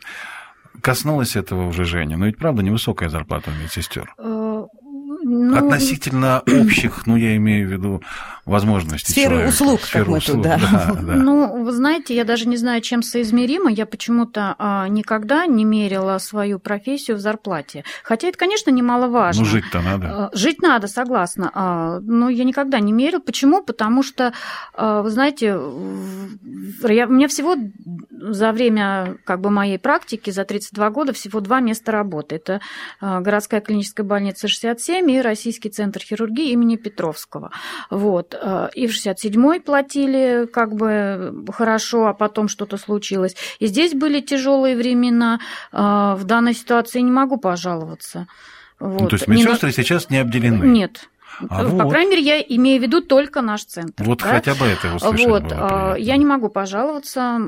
коснулась 0.82 1.36
этого 1.36 1.68
уже 1.68 1.86
Женя. 1.86 2.18
Но 2.18 2.26
ведь 2.26 2.38
правда 2.38 2.64
невысокая 2.64 3.10
зарплата 3.10 3.52
у 3.52 3.62
медсестер. 3.64 4.14
Ну, 5.50 5.58
Относительно 5.66 6.42
общих, 6.42 7.08
ну 7.08 7.16
я 7.16 7.36
имею 7.38 7.68
в 7.68 7.72
виду 7.72 8.04
возможностей 8.46 9.12
Сферы 9.12 9.36
человека. 9.36 9.50
услуг, 9.50 9.82
как 9.92 10.08
мы 10.08 10.20
тут, 10.20 10.42
да. 10.42 10.58
да. 11.02 11.16
Ну, 11.16 11.64
вы 11.64 11.72
знаете, 11.72 12.16
я 12.16 12.24
даже 12.24 12.48
не 12.48 12.58
знаю, 12.58 12.82
чем 12.82 13.04
соизмеримо. 13.04 13.70
Я 13.72 13.86
почему-то 13.86 14.56
а, 14.58 14.88
никогда 14.88 15.46
не 15.46 15.66
мерила 15.66 16.18
свою 16.18 16.60
профессию 16.60 17.18
в 17.18 17.20
зарплате. 17.20 17.84
Хотя 18.04 18.28
это, 18.28 18.38
конечно, 18.38 18.72
немаловажно. 18.72 19.44
Ну 19.44 19.50
жить-то 19.50 19.82
надо. 19.82 20.08
А, 20.08 20.30
Жить 20.34 20.62
надо, 20.62 20.88
согласна. 20.88 21.52
А, 21.54 22.00
Но 22.02 22.30
я 22.30 22.44
никогда 22.44 22.80
не 22.80 22.92
мерила. 22.92 23.20
Почему? 23.20 23.62
Потому 23.64 24.02
что, 24.04 24.34
а, 24.74 25.02
вы 25.04 25.10
знаете, 25.12 25.46
я, 25.46 27.08
у 27.08 27.12
меня 27.12 27.28
всего 27.28 27.56
за 28.12 28.52
время 28.52 29.18
как 29.26 29.42
бы, 29.42 29.50
моей 29.50 29.78
практики, 29.78 30.30
за 30.32 30.44
32 30.44 30.90
года, 30.90 31.14
всего 31.14 31.40
два 31.40 31.60
места 31.60 31.92
работы. 31.92 32.36
Это 32.36 32.62
а, 33.00 33.22
городская 33.22 33.62
клиническая 33.62 34.06
больница 34.06 34.48
67 34.48 35.12
и 35.12 35.22
Российский 35.40 35.70
центр 35.70 36.02
хирургии 36.02 36.52
имени 36.52 36.76
Петровского. 36.76 37.52
Вот. 37.90 38.36
Э, 38.40 38.68
и 38.76 38.88
в 38.88 38.92
67-й 38.92 39.62
платили 39.62 40.46
как 40.52 40.76
бы 40.76 41.46
хорошо, 41.54 42.08
а 42.08 42.14
потом 42.14 42.50
что-то 42.50 42.76
случилось. 42.76 43.38
И 43.60 43.68
здесь 43.68 43.94
были 43.94 44.20
тяжелые 44.20 44.76
времена. 44.76 45.40
Э, 45.72 46.16
в 46.18 46.26
данной 46.26 46.54
ситуации 46.54 47.00
не 47.00 47.12
могу 47.12 47.38
пожаловаться. 47.38 48.28
Вот. 48.82 49.02
Ну, 49.02 49.08
то 49.08 49.16
есть 49.16 49.28
медсестры 49.30 49.70
на... 49.70 49.74
сейчас 49.74 50.10
не 50.10 50.18
обделены? 50.18 50.66
Нет. 50.66 51.10
А 51.50 51.64
По 51.64 51.70
вот. 51.70 51.90
крайней 51.90 52.12
мере, 52.12 52.22
я 52.22 52.42
имею 52.42 52.82
в 52.82 52.84
виду 52.84 53.00
только 53.00 53.42
наш 53.42 53.64
центр. 53.64 54.04
Вот 54.04 54.20
да? 54.20 54.26
хотя 54.26 54.56
бы 54.56 54.66
это 54.66 54.94
услышать 54.94 55.26
Вот, 55.26 55.44
было 55.44 55.96
я 55.96 56.18
не 56.18 56.26
могу 56.26 56.50
пожаловаться 56.50 57.40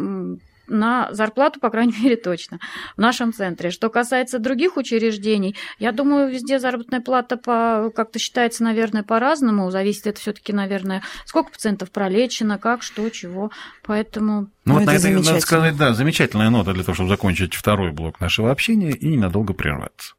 на 0.72 1.10
зарплату, 1.12 1.60
по 1.60 1.70
крайней 1.70 1.94
мере, 2.02 2.16
точно 2.16 2.60
в 2.96 3.02
нашем 3.02 3.34
центре. 3.34 3.70
Что 3.72 3.90
касается 3.90 4.40
других 4.40 4.78
учреждений, 4.78 5.56
я 5.80 5.92
думаю, 5.92 6.32
везде 6.32 6.60
заработная 6.60 7.02
плата 7.02 7.38
по, 7.38 7.92
как-то 7.96 8.20
считается, 8.20 8.64
наверное, 8.64 9.04
по-разному. 9.04 9.70
Зависит 9.72 10.08
это 10.08 10.20
все-таки, 10.20 10.54
наверное, 10.54 11.04
сколько 11.26 11.52
пациентов 11.52 11.92
пролечено, 11.92 12.58
как, 12.58 12.84
что, 12.84 13.10
чего. 13.10 13.52
Поэтому... 13.84 14.48
Ну, 14.66 14.76
вот 14.76 14.86
на 14.86 14.92
это, 14.92 15.10
надо 15.10 15.40
сказать, 15.40 15.76
да, 15.78 15.94
замечательная 15.94 16.50
нота 16.50 16.74
для 16.74 16.84
того, 16.84 16.96
чтобы 16.96 17.10
закончить 17.10 17.54
второй 17.54 17.92
блок 17.92 18.20
нашего 18.20 18.52
общения 18.52 18.92
и 18.92 19.08
ненадолго 19.08 19.54
прерваться. 19.54 20.14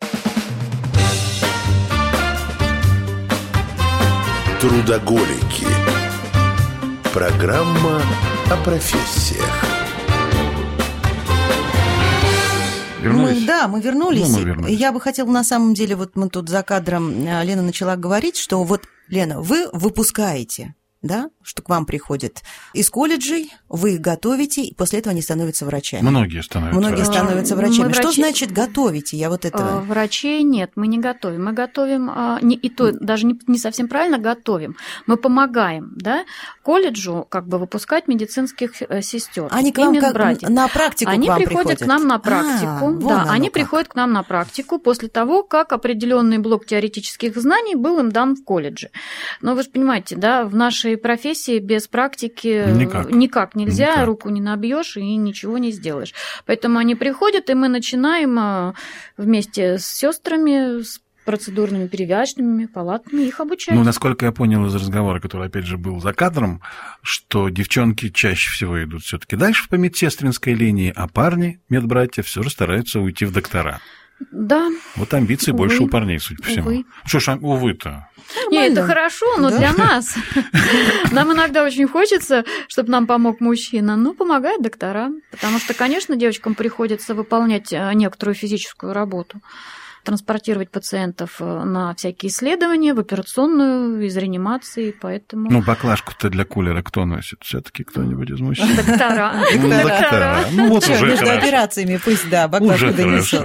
Трудоголики. 4.61 5.67
Программа 7.13 8.01
о 8.51 8.57
профессиях. 8.65 9.72
Вернулись? 13.03 13.41
Мы, 13.41 13.47
да, 13.47 13.69
мы 13.69 13.81
вернулись. 13.81 14.29
Ну, 14.29 14.39
мы 14.39 14.45
вернулись. 14.45 14.79
Я 14.79 14.93
бы 14.93 15.01
хотела, 15.01 15.29
на 15.31 15.45
самом 15.45 15.75
деле, 15.75 15.97
вот 15.97 16.17
мы 16.17 16.29
тут 16.29 16.49
за 16.49 16.63
кадром, 16.63 17.27
э, 17.27 17.45
Лена 17.45 17.63
начала 17.63 17.97
говорить, 17.97 18.37
что 18.37 18.63
вот, 18.65 18.83
Лена, 19.09 19.41
вы 19.41 19.69
выпускаете 19.73 20.75
да, 21.03 21.31
что 21.43 21.63
к 21.63 21.69
вам 21.69 21.85
приходят 21.85 22.43
из 22.73 22.89
колледжей, 22.89 23.53
вы 23.69 23.95
их 23.95 24.01
готовите, 24.01 24.63
и 24.63 24.75
после 24.75 25.01
этого 25.01 25.13
они 25.13 25.21
становятся 25.21 25.67
врачами. 25.67 26.03
Многие 26.03 26.43
становятся 26.43 26.79
Многие 26.79 27.03
врачами. 27.03 27.15
становятся 27.15 27.57
врачами. 27.57 27.87
Мы 27.89 27.95
что 27.95 28.03
врачи... 28.05 28.23
значит 28.23 28.53
готовите? 28.53 29.17
Я 29.17 29.29
вот 29.29 29.45
этого... 29.45 29.81
Э, 29.81 29.81
врачей 29.81 30.43
нет, 30.45 30.73
мы 30.77 30.87
не 30.87 30.99
готовим. 30.99 31.45
Мы 31.47 31.53
готовим, 31.53 32.09
а, 32.09 32.39
не, 32.41 32.55
и 32.55 32.69
то 32.69 32.93
даже 32.93 33.27
не, 33.27 33.39
не 33.49 33.59
совсем 33.59 33.89
правильно 33.89 34.19
готовим. 34.19 34.77
Мы 35.07 35.17
помогаем, 35.17 35.93
да, 35.97 36.25
колледжу 36.63 37.27
как 37.29 37.49
бы 37.49 37.59
выпускать 37.59 38.07
медицинских 38.07 38.81
э, 38.83 39.03
сестер. 39.03 39.49
Они 39.51 39.73
к 39.73 39.79
вам 39.79 39.97
как 39.97 40.15
на 40.43 40.69
практику 40.69 41.11
Они 41.11 41.27
к 41.27 41.31
вам 41.31 41.39
приходят, 41.39 41.79
приходят 41.79 41.83
к 41.83 41.87
нам 41.87 42.07
на 42.07 42.19
практику. 42.21 42.87
А, 42.87 43.25
да, 43.25 43.27
они 43.29 43.49
как. 43.49 43.55
приходят 43.55 43.89
к 43.89 43.95
нам 43.97 44.13
на 44.13 44.23
практику 44.23 44.79
после 44.79 45.09
того, 45.09 45.43
как 45.43 45.73
определенный 45.73 46.39
блок 46.39 46.67
теоретических 46.67 47.37
знаний 47.37 47.75
был 47.75 47.99
им 47.99 48.13
дан 48.13 48.37
в 48.37 48.45
колледже. 48.45 48.91
Но 49.41 49.55
вы 49.55 49.65
же 49.65 49.71
понимаете, 49.71 50.15
да, 50.15 50.45
в 50.45 50.55
нашей 50.55 50.92
профессии 50.97 51.59
без 51.59 51.89
практики 51.89 52.65
никак, 52.73 53.11
никак 53.11 53.55
нельзя, 53.55 53.93
никак. 53.93 54.07
руку 54.07 54.29
не 54.31 54.41
набьешь 54.41 54.97
и 54.97 55.17
ничего 55.17 55.59
не 55.59 55.71
сделаешь. 55.71 56.15
Поэтому 56.47 56.79
они 56.79 56.95
приходят, 56.95 57.51
и 57.51 57.55
мы 57.55 57.69
начинаем 57.69 58.39
а, 58.39 58.75
вместе 59.17 59.79
с 59.79 59.87
сестрами, 59.87 60.83
с 60.83 61.01
процедурными 61.25 61.87
перевязочными 61.87 62.67
палатами 62.67 63.23
их 63.23 63.41
обучать. 63.41 63.75
Ну, 63.75 63.85
насколько 63.85 64.27
я 64.27 64.33
понял 64.33 64.67
из 64.67 64.75
разговора, 64.75 65.21
который, 65.21 65.47
опять 65.47 65.67
же, 65.67 65.79
был 65.79 66.01
за 66.01 66.13
кадром, 66.13 66.61
что 67.03 67.49
девчонки 67.49 68.09
чаще 68.11 68.51
всего 68.51 68.83
идут 68.83 69.03
все 69.03 69.19
таки 69.19 69.37
дальше 69.37 69.69
по 69.69 69.77
медсестринской 69.77 70.55
линии, 70.55 70.93
а 70.95 71.09
парни, 71.09 71.61
медбратья, 71.69 72.23
все 72.23 72.43
же 72.43 72.51
стараются 72.51 73.01
уйти 73.01 73.25
в 73.25 73.33
доктора. 73.33 73.81
Да. 74.31 74.71
Вот 74.97 75.13
амбиции 75.15 75.51
увы. 75.51 75.59
больше 75.59 75.83
у 75.83 75.89
парней, 75.89 76.19
судя 76.19 76.43
по 76.43 76.49
всему. 76.49 76.67
Увы. 76.67 76.85
Что 77.05 77.21
ж, 77.21 77.39
увы-то? 77.41 78.09
Нет, 78.51 78.73
это 78.73 78.87
хорошо, 78.87 79.37
но 79.39 79.51
да? 79.51 79.59
для 79.59 79.73
нас. 79.73 80.17
Нам 81.11 81.33
иногда 81.33 81.65
очень 81.65 81.87
хочется, 81.87 82.45
чтобы 82.69 82.91
нам 82.91 83.07
помог 83.07 83.41
мужчина. 83.41 83.97
Ну, 83.97 84.15
помогает 84.15 84.63
доктора. 84.63 85.11
Потому 85.31 85.59
что, 85.59 85.75
конечно, 85.75 86.17
девочкам 86.17 86.55
приходится 86.55 87.15
выполнять 87.15 87.73
э, 87.73 87.93
некоторую 87.95 88.35
физическую 88.35 88.93
работу 88.93 89.41
транспортировать 90.05 90.71
пациентов 90.71 91.37
э, 91.41 91.45
на 91.45 91.95
всякие 91.95 92.31
исследования, 92.31 92.95
в 92.95 92.99
операционную, 92.99 94.05
из 94.05 94.17
реанимации, 94.17 94.95
поэтому... 94.99 95.51
Ну, 95.51 95.63
баклажку-то 95.63 96.29
для 96.29 96.45
кулера 96.45 96.83
кто 96.83 97.05
носит? 97.05 97.39
все 97.43 97.61
таки 97.61 97.85
кто-нибудь 97.85 98.31
из 98.31 98.41
мужчин? 98.41 98.67
Доктора. 98.77 99.35
Доктора. 99.55 100.39
Ну, 100.53 100.69
вот 100.71 100.89
уже 100.89 101.07
Между 101.07 101.31
операциями 101.31 102.01
пусть, 102.03 102.29
да, 102.29 102.49
баклажку 102.49 102.93
донесут. 102.93 103.45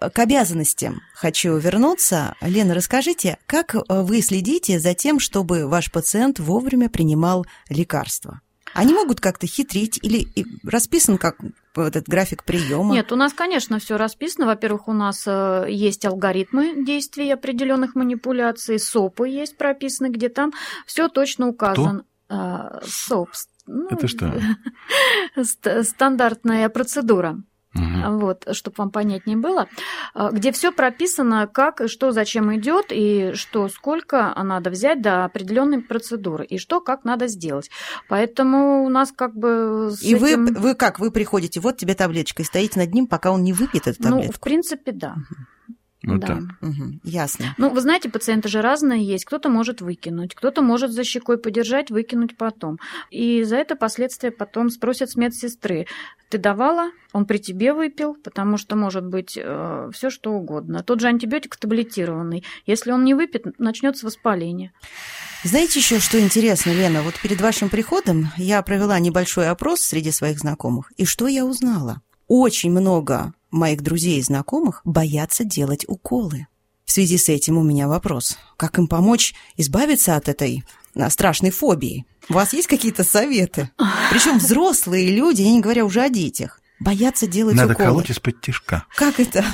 К 0.00 0.18
обязанностям 0.18 1.00
хочу 1.14 1.56
вернуться. 1.56 2.34
Лена, 2.40 2.74
расскажите, 2.74 3.38
как 3.46 3.74
э, 3.74 3.80
вы 3.88 4.20
следите 4.20 4.78
за 4.78 4.94
тем, 4.94 5.18
чтобы 5.18 5.66
ваш 5.66 5.90
пациент 5.90 6.38
вовремя 6.38 6.90
принимал 6.90 7.46
лекарства? 7.68 8.40
Они 8.74 8.92
могут 8.92 9.20
как-то 9.20 9.46
хитрить 9.46 9.98
или 10.02 10.28
расписан 10.62 11.16
как 11.16 11.38
этот 11.74 12.08
график 12.08 12.44
приема? 12.44 12.92
Нет, 12.94 13.10
у 13.10 13.16
нас, 13.16 13.32
конечно, 13.32 13.78
все 13.78 13.96
расписано. 13.96 14.46
Во-первых, 14.46 14.88
у 14.88 14.92
нас 14.92 15.24
э, 15.26 15.66
есть 15.70 16.04
алгоритмы 16.04 16.84
действий 16.84 17.30
определенных 17.30 17.94
манипуляций, 17.94 18.78
СОПы 18.78 19.28
есть 19.28 19.56
прописаны, 19.56 20.08
где 20.08 20.28
там 20.28 20.52
все 20.86 21.08
точно 21.08 21.48
указано. 21.48 22.04
Кто? 22.28 22.80
СОП. 22.84 23.30
Ну, 23.66 23.88
Это 23.88 24.08
что? 24.08 24.34
Стандартная 25.82 26.68
процедура 26.68 27.40
угу. 27.76 28.18
вот, 28.18 28.48
чтобы 28.52 28.74
вам 28.78 28.90
понятнее 28.90 29.36
было, 29.36 29.68
а, 30.14 30.30
где 30.30 30.52
все 30.52 30.72
прописано, 30.72 31.46
как 31.46 31.80
и 31.80 31.88
что 31.88 32.12
зачем 32.12 32.54
идет, 32.56 32.86
и 32.90 33.32
что 33.34 33.68
сколько 33.68 34.34
надо 34.42 34.70
взять 34.70 35.02
до 35.02 35.24
определенной 35.24 35.80
процедуры, 35.80 36.44
и 36.44 36.58
что 36.58 36.80
как 36.80 37.04
надо 37.04 37.26
сделать. 37.26 37.70
Поэтому 38.08 38.84
у 38.84 38.88
нас 38.88 39.12
как 39.12 39.34
бы... 39.36 39.92
и 40.00 40.14
этим... 40.14 40.46
вы, 40.46 40.52
вы 40.52 40.74
как, 40.74 40.98
вы 40.98 41.10
приходите, 41.10 41.60
вот 41.60 41.76
тебе 41.76 41.94
таблеточка, 41.94 42.42
и 42.42 42.46
стоите 42.46 42.78
над 42.78 42.92
ним, 42.92 43.06
пока 43.06 43.30
он 43.30 43.42
не 43.42 43.52
выпьет 43.52 43.86
эту 43.86 44.02
таблетку? 44.02 44.26
Ну, 44.26 44.32
в 44.32 44.40
принципе, 44.40 44.92
да. 44.92 45.12
Угу. 45.12 45.75
Вот 46.06 46.20
да. 46.20 46.38
Угу, 46.62 47.00
ясно. 47.02 47.54
Ну, 47.58 47.70
вы 47.70 47.80
знаете, 47.80 48.08
пациенты 48.08 48.48
же 48.48 48.62
разные 48.62 49.04
есть. 49.04 49.24
Кто-то 49.24 49.48
может 49.48 49.80
выкинуть, 49.80 50.34
кто-то 50.36 50.62
может 50.62 50.92
за 50.92 51.02
щекой 51.02 51.36
подержать, 51.36 51.90
выкинуть 51.90 52.36
потом. 52.36 52.78
И 53.10 53.42
за 53.42 53.56
это 53.56 53.74
последствия 53.74 54.30
потом 54.30 54.70
спросят 54.70 55.10
с 55.10 55.16
медсестры. 55.16 55.86
Ты 56.28 56.38
давала? 56.38 56.90
Он 57.12 57.26
при 57.26 57.38
тебе 57.38 57.72
выпил, 57.72 58.14
потому 58.14 58.56
что 58.56 58.76
может 58.76 59.04
быть 59.04 59.36
э, 59.36 59.90
все 59.92 60.10
что 60.10 60.32
угодно. 60.32 60.84
Тот 60.84 61.00
же 61.00 61.08
антибиотик 61.08 61.56
таблетированный. 61.56 62.44
Если 62.66 62.92
он 62.92 63.04
не 63.04 63.14
выпьет, 63.14 63.58
начнется 63.58 64.06
воспаление. 64.06 64.72
Знаете 65.42 65.80
еще, 65.80 65.98
что 65.98 66.20
интересно, 66.20 66.70
Лена? 66.70 67.02
Вот 67.02 67.14
перед 67.20 67.40
вашим 67.40 67.68
приходом 67.68 68.28
я 68.36 68.62
провела 68.62 68.98
небольшой 69.00 69.48
опрос 69.48 69.80
среди 69.80 70.12
своих 70.12 70.38
знакомых. 70.38 70.92
И 70.96 71.04
что 71.04 71.26
я 71.26 71.44
узнала? 71.44 72.00
Очень 72.28 72.70
много 72.70 73.32
моих 73.50 73.82
друзей 73.82 74.18
и 74.18 74.22
знакомых 74.22 74.80
боятся 74.84 75.44
делать 75.44 75.84
уколы. 75.88 76.46
В 76.84 76.92
связи 76.92 77.18
с 77.18 77.28
этим 77.28 77.58
у 77.58 77.62
меня 77.62 77.88
вопрос. 77.88 78.38
Как 78.56 78.78
им 78.78 78.86
помочь 78.86 79.34
избавиться 79.56 80.16
от 80.16 80.28
этой 80.28 80.64
а, 80.94 81.10
страшной 81.10 81.50
фобии? 81.50 82.06
У 82.28 82.34
вас 82.34 82.52
есть 82.52 82.68
какие-то 82.68 83.04
советы? 83.04 83.70
Причем 84.10 84.38
взрослые 84.38 85.10
люди, 85.14 85.42
я 85.42 85.50
не 85.50 85.60
говоря 85.60 85.84
уже 85.84 86.00
о 86.00 86.08
детях, 86.08 86.60
боятся 86.80 87.26
делать 87.26 87.56
Надо 87.56 87.72
уколы. 87.72 87.84
Надо 87.84 87.94
колоть 87.96 88.10
из-под 88.10 88.40
тишка. 88.40 88.84
Как 88.94 89.20
это? 89.20 89.44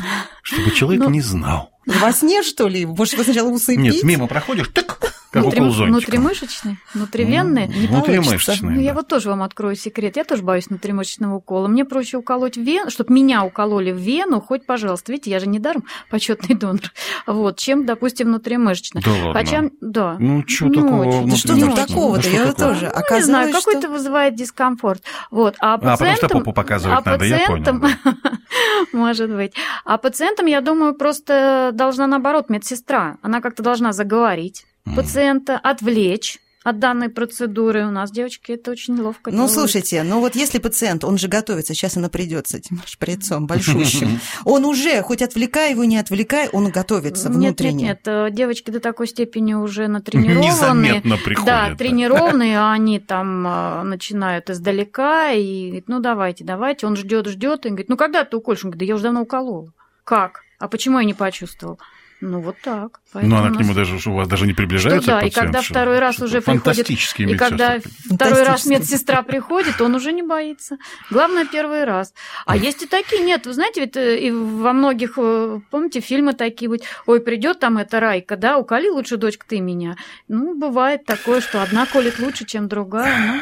Чтобы 0.42 0.70
человек 0.72 1.02
ну, 1.02 1.10
не 1.10 1.20
знал. 1.20 1.71
Во 1.86 2.12
сне, 2.12 2.42
что 2.42 2.68
ли? 2.68 2.86
Может, 2.86 3.14
вы 3.14 3.24
сначала 3.24 3.48
усыпить? 3.48 3.82
Нет, 3.82 4.02
мимо 4.04 4.26
проходишь, 4.28 4.68
так, 4.68 4.98
как 5.32 5.44
Внутри, 5.44 5.60
укол. 5.62 5.86
Внутримышечный? 5.86 6.78
Внутривенный? 6.92 7.66
Не 7.66 7.86
внутримышечный, 7.86 8.74
ну, 8.74 8.80
Я 8.80 8.92
вот 8.92 9.08
тоже 9.08 9.30
вам 9.30 9.42
открою 9.42 9.76
секрет. 9.76 10.16
Я 10.16 10.24
тоже 10.24 10.42
боюсь 10.42 10.68
внутримышечного 10.68 11.36
укола. 11.36 11.68
Мне 11.68 11.84
проще 11.84 12.18
уколоть 12.18 12.56
в 12.56 12.60
вену, 12.60 12.90
чтобы 12.90 13.14
меня 13.14 13.42
укололи 13.42 13.92
в 13.92 13.96
вену, 13.96 14.40
хоть, 14.40 14.66
пожалуйста. 14.66 15.10
Видите, 15.10 15.30
я 15.30 15.40
же 15.40 15.48
не 15.48 15.58
даром 15.58 15.84
почетный 16.10 16.54
донор. 16.54 16.92
Вот, 17.26 17.58
чем, 17.58 17.86
допустим, 17.86 18.26
внутримышечный. 18.26 19.02
Да 19.02 19.10
ладно? 19.10 19.32
Хотя, 19.32 19.70
да. 19.80 20.16
Ну, 20.18 20.44
что 20.46 20.66
ну, 20.66 20.74
такого? 20.74 21.26
Да 21.26 21.36
что 21.36 21.56
тут 21.56 21.74
такого-то? 21.74 22.28
Я 22.28 22.46
вот 22.46 22.56
тоже. 22.56 22.92
Ну, 22.94 23.16
не 23.16 23.22
знаю, 23.22 23.52
какой-то 23.52 23.88
вызывает 23.88 24.34
дискомфорт. 24.34 25.02
Вот. 25.30 25.56
А, 25.60 25.78
пациентам, 25.78 25.88
а 25.88 25.96
потому 25.96 26.16
что 26.16 26.28
попу 26.28 26.52
показывать 26.52 27.06
а 27.06 27.10
надо, 27.10 27.24
я 27.24 27.46
понял. 27.46 27.64
Может 28.92 29.30
быть. 29.30 29.54
А 29.84 29.98
пациентам, 29.98 30.46
я 30.46 30.60
думаю, 30.60 30.94
просто 30.94 31.70
должна, 31.72 32.06
наоборот, 32.06 32.50
медсестра. 32.50 33.18
Она 33.22 33.40
как-то 33.40 33.62
должна 33.62 33.92
заговорить 33.92 34.64
пациента, 34.96 35.58
отвлечь 35.58 36.38
от 36.64 36.78
данной 36.78 37.08
процедуры. 37.08 37.86
У 37.86 37.90
нас, 37.90 38.10
девочки, 38.10 38.52
это 38.52 38.70
очень 38.70 39.00
ловко 39.00 39.30
Ну, 39.30 39.36
делают. 39.36 39.52
слушайте, 39.52 40.02
ну 40.02 40.20
вот 40.20 40.34
если 40.34 40.58
пациент, 40.58 41.04
он 41.04 41.18
же 41.18 41.28
готовится, 41.28 41.74
сейчас 41.74 41.96
она 41.96 42.08
придет 42.08 42.48
с 42.48 42.54
этим 42.54 42.80
шприцом 42.86 43.46
большущим, 43.46 44.20
он 44.44 44.64
уже, 44.64 45.02
хоть 45.02 45.22
отвлекай 45.22 45.72
его, 45.72 45.84
не 45.84 45.98
отвлекай, 45.98 46.48
он 46.48 46.70
готовится 46.70 47.28
внутренне. 47.30 47.88
Нет, 47.88 48.00
нет, 48.04 48.06
нет, 48.06 48.34
девочки 48.34 48.70
до 48.70 48.80
такой 48.80 49.08
степени 49.08 49.54
уже 49.54 49.88
натренированы. 49.88 50.44
Незаметно 50.46 51.16
приходят. 51.16 51.46
Да, 51.46 51.74
тренированные, 51.74 52.58
а 52.58 52.72
они 52.72 53.00
там 53.00 53.44
а, 53.46 53.82
начинают 53.82 54.50
издалека 54.50 55.32
и 55.32 55.66
говорит, 55.66 55.88
ну 55.88 56.00
давайте, 56.00 56.44
давайте. 56.44 56.86
Он 56.86 56.96
ждет, 56.96 57.26
ждет, 57.26 57.66
и 57.66 57.68
говорит, 57.70 57.88
ну 57.88 57.96
когда 57.96 58.24
ты 58.24 58.36
уколешь? 58.36 58.64
Он 58.64 58.70
говорит, 58.70 58.78
да 58.80 58.84
я 58.86 58.94
уже 58.94 59.04
давно 59.04 59.22
уколола. 59.22 59.72
Как? 60.04 60.40
А 60.58 60.68
почему 60.68 60.98
я 60.98 61.04
не 61.04 61.14
почувствовал? 61.14 61.78
Ну, 62.24 62.40
вот 62.40 62.54
так. 62.62 62.84
Ну, 62.92 63.10
Поэтому 63.14 63.36
она 63.36 63.48
у 63.48 63.52
к 63.52 63.56
нему 63.58 63.74
нас- 63.74 63.76
даже, 63.76 64.10
у 64.10 64.14
вас 64.14 64.28
даже 64.28 64.46
не 64.46 64.52
Что 64.52 64.62
приближается 64.62 65.10
да, 65.10 65.20
и 65.22 65.24
пациент, 65.24 65.46
когда 65.46 65.62
что- 65.62 65.74
второй 65.74 65.98
раз 65.98 66.14
что 66.14 66.24
уже 66.26 66.40
приходит, 66.40 66.88
и 67.18 67.34
когда 67.34 67.78
второй 68.14 68.44
раз 68.44 68.64
медсестра 68.64 69.22
приходит, 69.22 69.80
он 69.80 69.96
уже 69.96 70.12
не 70.12 70.22
боится. 70.22 70.76
Главное, 71.10 71.44
первый 71.44 71.82
раз. 71.82 72.14
А 72.46 72.56
есть 72.56 72.80
и 72.82 72.86
такие, 72.86 73.24
нет, 73.24 73.46
вы 73.46 73.52
знаете, 73.54 73.80
ведь 73.80 73.96
э, 73.96 74.20
и 74.20 74.30
во 74.30 74.72
многих, 74.72 75.14
э, 75.16 75.58
помните, 75.72 76.00
фильмы 76.00 76.32
такие 76.34 76.68
быть, 76.68 76.84
ой, 77.06 77.20
придет 77.20 77.58
там 77.58 77.78
эта 77.78 77.98
Райка, 77.98 78.36
да, 78.36 78.56
уколи 78.56 78.88
лучше, 78.88 79.16
дочка, 79.16 79.44
ты 79.48 79.58
меня. 79.60 79.96
Ну, 80.28 80.56
бывает 80.56 81.04
такое, 81.04 81.40
что 81.40 81.60
одна 81.60 81.86
колет 81.86 82.20
лучше, 82.20 82.44
чем 82.46 82.68
другая, 82.68 83.18
ну. 83.34 83.40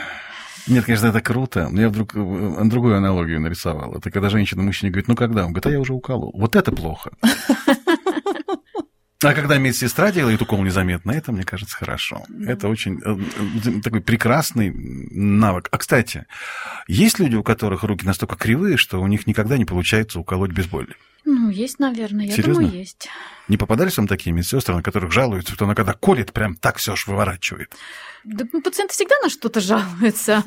Нет, 0.66 0.84
конечно, 0.84 1.06
это 1.08 1.20
круто, 1.20 1.68
но 1.70 1.80
я 1.80 1.88
вдруг 1.88 2.14
э, 2.14 2.64
другую 2.64 2.96
аналогию 2.96 3.40
нарисовал. 3.40 3.94
Это 3.96 4.10
когда 4.10 4.28
женщина 4.28 4.62
мужчине 4.62 4.90
говорит, 4.90 5.08
ну 5.08 5.16
когда? 5.16 5.40
Он 5.44 5.48
говорит, 5.52 5.66
а 5.66 5.70
я 5.70 5.80
уже 5.80 5.92
уколол. 5.92 6.32
Вот 6.34 6.54
это 6.54 6.70
плохо. 6.72 7.10
А 9.22 9.34
когда 9.34 9.58
медсестра 9.58 10.12
делает 10.12 10.40
укол 10.40 10.62
незаметно, 10.62 11.12
это, 11.12 11.30
мне 11.30 11.42
кажется, 11.42 11.76
хорошо. 11.76 12.24
Это 12.46 12.68
очень 12.68 13.00
э, 13.04 13.18
э, 13.66 13.80
такой 13.82 14.00
прекрасный 14.00 14.72
навык. 14.72 15.68
А, 15.70 15.76
кстати, 15.76 16.26
есть 16.88 17.18
люди, 17.18 17.36
у 17.36 17.42
которых 17.42 17.82
руки 17.82 18.06
настолько 18.06 18.36
кривые, 18.36 18.78
что 18.78 18.98
у 19.00 19.06
них 19.06 19.26
никогда 19.26 19.58
не 19.58 19.66
получается 19.66 20.20
уколоть 20.20 20.52
без 20.52 20.66
боли? 20.66 20.96
Ну, 21.24 21.50
есть, 21.50 21.78
наверное, 21.78 22.26
я 22.26 22.32
Серьезно? 22.34 22.54
думаю, 22.62 22.78
есть. 22.78 23.08
Не 23.48 23.56
попадались 23.56 23.96
вам 23.98 24.06
такие 24.08 24.32
медсестры, 24.32 24.74
на 24.74 24.82
которых 24.82 25.12
жалуются, 25.12 25.52
что 25.54 25.64
она 25.66 25.74
когда 25.74 25.92
колет, 25.92 26.32
прям 26.32 26.56
так 26.56 26.78
все 26.78 26.92
аж 26.92 27.06
выворачивает? 27.06 27.74
Да, 28.24 28.44
ну, 28.52 28.60
пациенты 28.62 28.94
всегда 28.94 29.14
на 29.22 29.28
что-то 29.28 29.60
жалуются. 29.60 30.42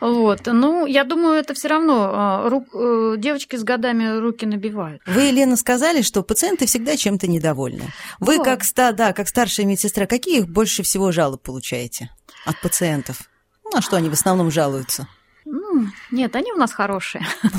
Вот. 0.00 0.40
Ну, 0.46 0.86
я 0.86 1.04
думаю, 1.04 1.34
это 1.38 1.54
все 1.54 1.68
равно 1.68 2.10
а, 2.12 2.48
рук- 2.48 2.74
э, 2.74 3.14
девочки 3.18 3.56
с 3.56 3.62
годами 3.64 4.18
руки 4.18 4.46
набивают. 4.46 5.00
Вы, 5.06 5.22
Елена, 5.22 5.56
сказали, 5.56 6.02
что 6.02 6.22
пациенты 6.22 6.66
всегда 6.66 6.96
чем-то 6.96 7.26
недовольны. 7.28 7.92
Вы, 8.20 8.38
Да. 8.38 8.44
как, 8.44 8.64
ста, 8.64 8.92
да, 8.92 9.12
как 9.12 9.28
старшая 9.28 9.66
медсестра, 9.66 10.06
какие 10.06 10.40
больше 10.40 10.82
всего 10.82 11.12
жалоб 11.12 11.42
получаете 11.42 12.10
от 12.44 12.60
пациентов? 12.60 13.22
Ну, 13.64 13.70
На 13.72 13.82
что 13.82 13.96
они 13.96 14.08
в 14.08 14.12
основном 14.12 14.50
жалуются? 14.50 15.08
Ну, 15.44 15.86
нет, 16.16 16.34
они 16.34 16.52
у 16.52 16.56
нас 16.56 16.72
хорошие. 16.72 17.24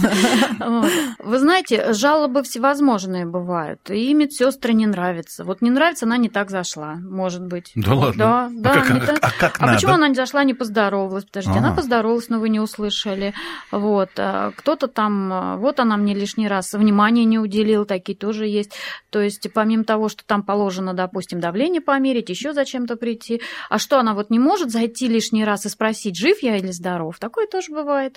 Вы 1.19 1.39
знаете, 1.39 1.93
жалобы 1.93 2.43
всевозможные 2.43 3.25
бывают. 3.25 3.89
И 3.89 4.13
медсестры 4.13 4.73
не 4.73 4.85
нравятся. 4.85 5.43
Вот 5.43 5.61
не 5.61 5.69
нравится, 5.69 6.05
она 6.05 6.17
не 6.17 6.29
так 6.29 6.49
зашла, 6.49 6.95
может 6.95 7.45
быть. 7.45 7.71
Да 7.75 7.93
ладно? 7.93 8.49
Да, 8.53 8.71
А 8.73 8.79
да. 8.79 9.15
а- 9.21 9.31
а 9.45 9.51
А 9.59 9.73
почему 9.73 9.93
она 9.93 10.07
не 10.07 10.15
зашла, 10.15 10.43
не 10.43 10.53
поздоровалась? 10.53 11.25
Подождите, 11.25 11.57
она 11.59 11.69
Ага. 11.69 11.77
поздоровалась, 11.77 12.29
но 12.29 12.39
вы 12.39 12.49
не 12.49 12.59
услышали. 12.59 13.33
Вот. 13.71 14.09
а 14.17 14.51
Кто-то 14.55 14.87
там, 14.87 15.31
а, 15.31 15.57
вот 15.57 15.79
она 15.79 15.97
мне 15.97 16.13
лишний 16.13 16.47
раз 16.47 16.73
внимания 16.73 17.25
не 17.25 17.39
уделил, 17.39 17.85
такие 17.85 18.17
тоже 18.17 18.47
есть. 18.47 18.73
То 19.09 19.21
есть, 19.21 19.47
помимо 19.53 19.83
того, 19.83 20.09
что 20.09 20.25
там 20.25 20.43
положено, 20.43 20.93
допустим, 20.93 21.39
давление 21.39 21.81
померить, 21.81 22.29
еще 22.29 22.53
зачем-то 22.53 22.95
прийти, 22.95 23.41
а 23.69 23.77
что 23.79 23.99
она 23.99 24.13
вот 24.13 24.29
не 24.29 24.39
может 24.39 24.71
зайти 24.71 25.07
лишний 25.07 25.45
раз 25.45 25.65
и 25.65 25.69
спросить, 25.69 26.17
жив 26.17 26.41
я 26.41 26.57
или 26.57 26.71
здоров? 26.71 27.19
Такое 27.19 27.47
тоже 27.47 27.71
бывает. 27.71 28.15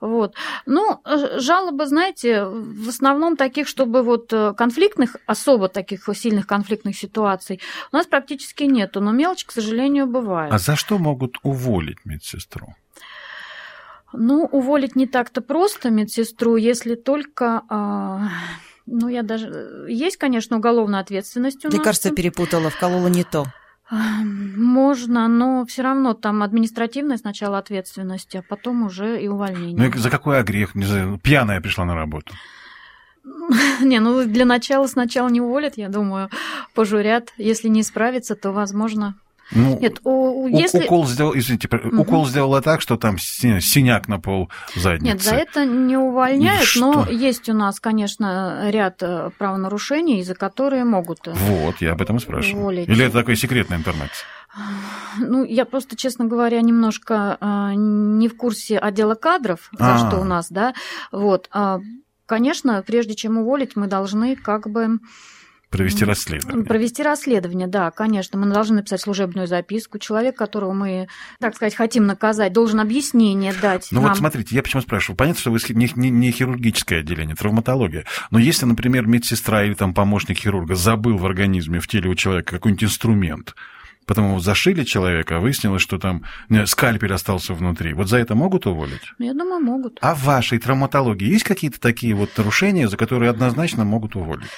Вот. 0.00 0.34
Ну, 0.66 1.00
э, 1.04 1.38
жалобы, 1.38 1.86
знаете, 1.86 2.44
в 2.44 2.88
основном 2.88 3.36
таких, 3.36 3.68
чтобы 3.68 4.02
вот 4.02 4.32
э, 4.32 4.54
конфликтных, 4.54 5.16
особо 5.26 5.68
таких 5.68 6.08
сильных 6.14 6.46
конфликтных 6.46 6.96
ситуаций 6.96 7.60
у 7.92 7.96
нас 7.96 8.06
практически 8.06 8.64
нету, 8.64 9.00
но 9.00 9.12
мелочь, 9.12 9.44
к 9.44 9.52
сожалению, 9.52 10.06
бывает. 10.06 10.52
А 10.52 10.58
за 10.58 10.76
что 10.76 10.98
могут 10.98 11.36
уволить 11.42 12.04
медсестру? 12.04 12.74
Ну, 14.12 14.44
уволить 14.44 14.96
не 14.96 15.06
так-то 15.06 15.40
просто 15.40 15.90
медсестру, 15.90 16.56
если 16.56 16.94
только... 16.94 17.62
а, 17.68 18.28
ну, 18.84 19.08
я 19.08 19.22
даже... 19.22 19.86
Есть, 19.88 20.16
конечно, 20.16 20.56
уголовная 20.58 21.00
ответственность 21.00 21.64
у 21.64 21.68
нас. 21.68 21.74
Лекарство 21.74 22.10
перепутала, 22.10 22.68
вколола 22.68 23.06
не 23.06 23.24
то. 23.24 23.46
Можно, 23.90 25.28
но 25.28 25.66
все 25.66 25.82
равно 25.82 26.14
там 26.14 26.42
административная 26.42 27.18
сначала 27.18 27.58
ответственность, 27.58 28.34
а 28.34 28.42
потом 28.42 28.84
уже 28.84 29.20
и 29.22 29.28
Ну, 29.28 29.34
увольнение. 29.34 29.90
и 29.90 29.98
за 29.98 30.10
какой 30.10 30.38
огрех? 30.38 30.74
Не 30.74 30.84
знаю, 30.84 31.18
пьяная 31.22 31.60
пришла 31.60 31.84
на 31.84 31.94
работу. 31.94 32.34
Не, 33.80 34.00
ну 34.00 34.24
для 34.24 34.44
начала 34.44 34.86
сначала 34.86 35.28
не 35.28 35.40
уволят, 35.40 35.76
я 35.76 35.88
думаю, 35.88 36.28
пожурят. 36.74 37.32
Если 37.36 37.68
не 37.68 37.82
справится, 37.82 38.34
то, 38.34 38.52
возможно... 38.52 39.14
Ну, 39.54 39.78
Нет, 39.80 40.00
у- 40.04 40.46
если... 40.48 40.84
укол 40.84 41.06
сделал, 41.06 41.36
извините, 41.36 41.68
Мгм. 41.70 42.00
укол 42.00 42.26
сделала 42.26 42.60
так, 42.62 42.80
что 42.80 42.96
там 42.96 43.18
си- 43.18 43.60
синяк 43.60 44.08
на 44.08 44.18
пол 44.18 44.50
задницы. 44.74 45.04
Нет, 45.12 45.22
за 45.22 45.34
это 45.34 45.64
не 45.64 45.96
увольняют, 45.96 46.68
Ну, 46.76 46.92
но 47.04 47.08
есть 47.10 47.48
у 47.48 47.54
нас, 47.54 47.78
конечно, 47.80 48.68
ряд 48.70 49.02
э, 49.02 49.30
правонарушений, 49.38 50.22
за 50.22 50.34
которые 50.34 50.84
могут... 50.84 51.26
э, 51.28 51.32
Вот, 51.34 51.76
я 51.80 51.92
об 51.92 52.02
этом 52.02 52.16
и 52.16 52.20
спрашиваю. 52.20 52.60
Уволить. 52.60 52.88
Или 52.88 53.04
это 53.06 53.18
такая 53.20 53.36
секретная 53.36 53.78
информация? 53.78 54.24
Ну, 55.18 55.44
я 55.44 55.64
просто, 55.64 55.96
честно 55.96 56.26
говоря, 56.26 56.60
немножко 56.60 57.38
а, 57.40 57.72
не 57.74 58.28
в 58.28 58.36
курсе 58.36 58.78
отдела 58.78 59.14
кадров, 59.14 59.70
за 59.78 59.94
А. 59.94 59.98
что 59.98 60.20
у 60.20 60.24
нас, 60.24 60.48
да. 60.50 60.74
Вот. 61.10 61.48
а, 61.52 61.80
Конечно, 62.26 62.82
прежде 62.86 63.14
чем 63.14 63.36
уволить, 63.38 63.76
мы 63.76 63.88
должны 63.88 64.36
как 64.36 64.68
бы 64.70 64.98
Провести 65.72 66.04
расследование. 66.04 66.64
провести 66.64 67.02
расследование, 67.02 67.66
да, 67.66 67.90
конечно. 67.90 68.38
Мы 68.38 68.46
должны 68.52 68.76
написать 68.76 69.00
служебную 69.00 69.46
записку. 69.46 69.98
Человек, 69.98 70.36
которого 70.36 70.72
мы, 70.72 71.08
так 71.40 71.56
сказать, 71.56 71.74
хотим 71.74 72.06
наказать, 72.06 72.52
должен 72.52 72.78
объяснение 72.80 73.52
дать 73.60 73.88
Ну 73.90 74.00
нам. 74.00 74.10
вот 74.10 74.18
смотрите, 74.18 74.54
я 74.54 74.62
почему 74.62 74.82
спрашиваю. 74.82 75.16
Понятно, 75.16 75.40
что 75.40 75.50
вы 75.50 75.58
не, 75.70 75.90
не- 75.96 76.10
не 76.10 76.30
хирургическое 76.30 77.00
отделение, 77.00 77.34
травматология. 77.34 78.04
Но 78.30 78.38
если, 78.38 78.66
например, 78.66 79.06
медсестра 79.06 79.64
или 79.64 79.74
там 79.74 79.94
помощник 79.94 80.38
хирурга 80.38 80.74
забыл 80.74 81.16
в 81.16 81.24
организме, 81.26 81.80
в 81.80 81.88
теле 81.88 82.08
у 82.10 82.14
человека 82.14 82.56
какой-нибудь 82.56 82.84
инструмент, 82.84 83.54
потом 84.04 84.28
его 84.28 84.40
зашили 84.40 84.84
человека, 84.84 85.36
а 85.36 85.40
выяснилось, 85.40 85.80
что 85.80 85.98
там 85.98 86.24
скальпель 86.66 87.12
остался 87.14 87.54
внутри. 87.54 87.94
Вот 87.94 88.08
за 88.08 88.18
это 88.18 88.34
могут 88.34 88.66
уволить? 88.66 89.12
Ну, 89.18 89.24
Я 89.26 89.32
думаю, 89.32 89.60
могут. 89.64 89.98
А 90.02 90.14
в 90.14 90.22
вашей 90.24 90.58
травматологии 90.58 91.28
есть 91.28 91.44
какие-то 91.44 91.80
такие 91.80 92.14
вот 92.14 92.36
нарушения, 92.36 92.88
за 92.88 92.96
которые 92.96 93.30
однозначно 93.30 93.84
могут 93.84 94.16
уволить? 94.16 94.48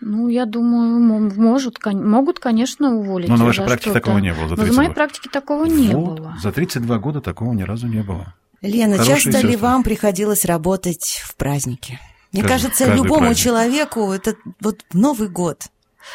Ну, 0.00 0.28
я 0.28 0.46
думаю, 0.46 0.98
мо- 1.00 1.30
может, 1.36 1.78
могут, 1.84 2.38
конечно, 2.38 2.94
уволить. 2.96 3.28
Но 3.28 3.34
на 3.34 3.38
за 3.38 3.44
вашей 3.44 3.64
практике 3.66 3.90
что-то. 3.90 4.00
такого 4.00 4.18
не 4.18 4.32
было 4.32 4.44
за 4.48 4.56
Но 4.56 4.56
32 4.56 4.72
за 4.72 4.80
моей 4.82 4.94
практике 4.94 5.28
такого 5.30 5.64
не 5.66 5.88
Вот, 5.88 6.18
было. 6.20 6.36
За 6.42 6.52
32 6.52 6.98
года 6.98 7.20
такого 7.20 7.52
ни 7.52 7.62
разу 7.62 7.86
не 7.86 8.02
было. 8.02 8.34
Лена, 8.62 8.96
Хорошие 8.96 9.14
часто 9.16 9.30
ли 9.46 9.52
сестры. 9.52 9.56
вам 9.58 9.82
приходилось 9.82 10.44
работать 10.44 11.22
в 11.24 11.34
праздники? 11.36 11.98
Мне 12.32 12.42
Каждый- 12.42 12.48
кажется, 12.64 12.84
каждый 12.86 13.02
любому 13.02 13.20
праздник. 13.20 13.38
человеку 13.44 14.12
это 14.12 14.34
вот 14.60 14.84
Новый 14.92 15.28
год 15.28 15.64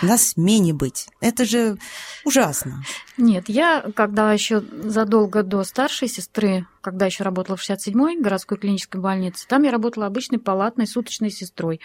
на 0.01 0.17
смене 0.17 0.73
быть. 0.73 1.07
Это 1.21 1.45
же 1.45 1.77
ужасно. 2.23 2.83
Нет, 3.17 3.49
я, 3.49 3.85
когда 3.95 4.31
еще 4.33 4.61
задолго 4.61 5.43
до 5.43 5.63
старшей 5.63 6.07
сестры, 6.07 6.67
когда 6.81 7.05
еще 7.05 7.23
работала 7.23 7.57
в 7.57 7.61
67-й 7.61 8.21
городской 8.21 8.57
клинической 8.57 9.01
больнице, 9.01 9.47
там 9.47 9.63
я 9.63 9.71
работала 9.71 10.05
обычной 10.05 10.39
палатной 10.39 10.87
суточной 10.87 11.31
сестрой. 11.31 11.79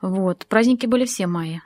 Вот. 0.00 0.46
Праздники 0.46 0.86
были 0.86 1.04
все 1.04 1.26
мои. 1.26 1.58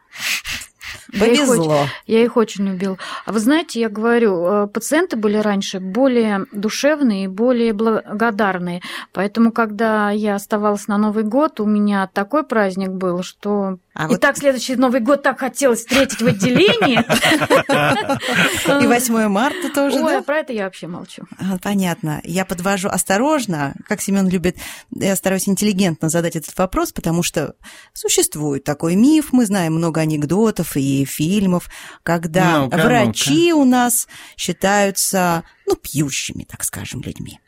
Я 1.13 1.27
их, 1.27 1.41
очень, 1.41 1.49
Повезло. 1.49 1.87
я 2.07 2.25
их 2.25 2.37
очень 2.37 2.67
любила. 2.69 2.99
А 3.27 3.33
вы 3.33 3.41
знаете, 3.41 3.81
я 3.81 3.89
говорю, 3.89 4.45
э, 4.45 4.67
пациенты 4.69 5.17
были 5.17 5.37
раньше 5.37 5.81
более 5.81 6.47
душевные 6.53 7.25
и 7.25 7.29
более 7.29 7.73
благодарные. 7.73 8.81
Поэтому, 9.13 9.53
когда 9.53 10.11
я 10.11 10.37
оставалась 10.37 10.87
на 10.87 10.99
Новый 10.99 11.25
год, 11.25 11.61
у 11.61 11.67
меня 11.67 12.09
такой 12.13 12.45
праздник 12.45 12.91
был, 12.91 13.23
что... 13.23 13.79
А 13.93 14.05
и 14.05 14.09
вот 14.09 14.21
так 14.21 14.37
следующий 14.37 14.77
Новый 14.77 15.01
год 15.01 15.23
так 15.23 15.41
хотелось 15.41 15.81
встретить 15.81 16.23
в 16.23 16.27
отделении. 16.27 17.01
и 18.83 18.87
8 18.87 19.29
марта 19.29 19.69
тоже, 19.75 19.97
Ой, 19.99 20.13
да? 20.13 20.19
а 20.19 20.23
про 20.23 20.39
это 20.39 20.53
я 20.53 20.65
вообще 20.65 20.87
молчу. 20.87 21.25
А, 21.39 21.59
Понятно. 21.63 22.21
Я 22.25 22.45
подвожу 22.45 22.89
осторожно, 22.89 23.75
как 23.87 24.01
Семен 24.01 24.29
любит, 24.29 24.57
я 24.95 25.17
стараюсь 25.17 25.49
интеллигентно 25.49 26.09
задать 26.09 26.37
этот 26.37 26.57
вопрос, 26.57 26.93
потому 26.93 27.23
что 27.23 27.55
существует 27.93 28.65
такой 28.65 28.95
миф, 28.95 29.33
мы 29.33 29.47
знаем 29.47 29.75
много 29.75 30.01
анекдотов 30.01 30.77
и 30.77 31.00
фильмов, 31.05 31.69
когда 32.03 32.61
Ну-ка, 32.61 32.77
врачи 32.77 33.53
у 33.53 33.65
нас 33.65 34.09
считаются, 34.37 35.45
ну, 35.67 35.77
пьющими, 35.77 36.45
так 36.45 36.65
скажем, 36.65 37.01
людьми. 37.03 37.39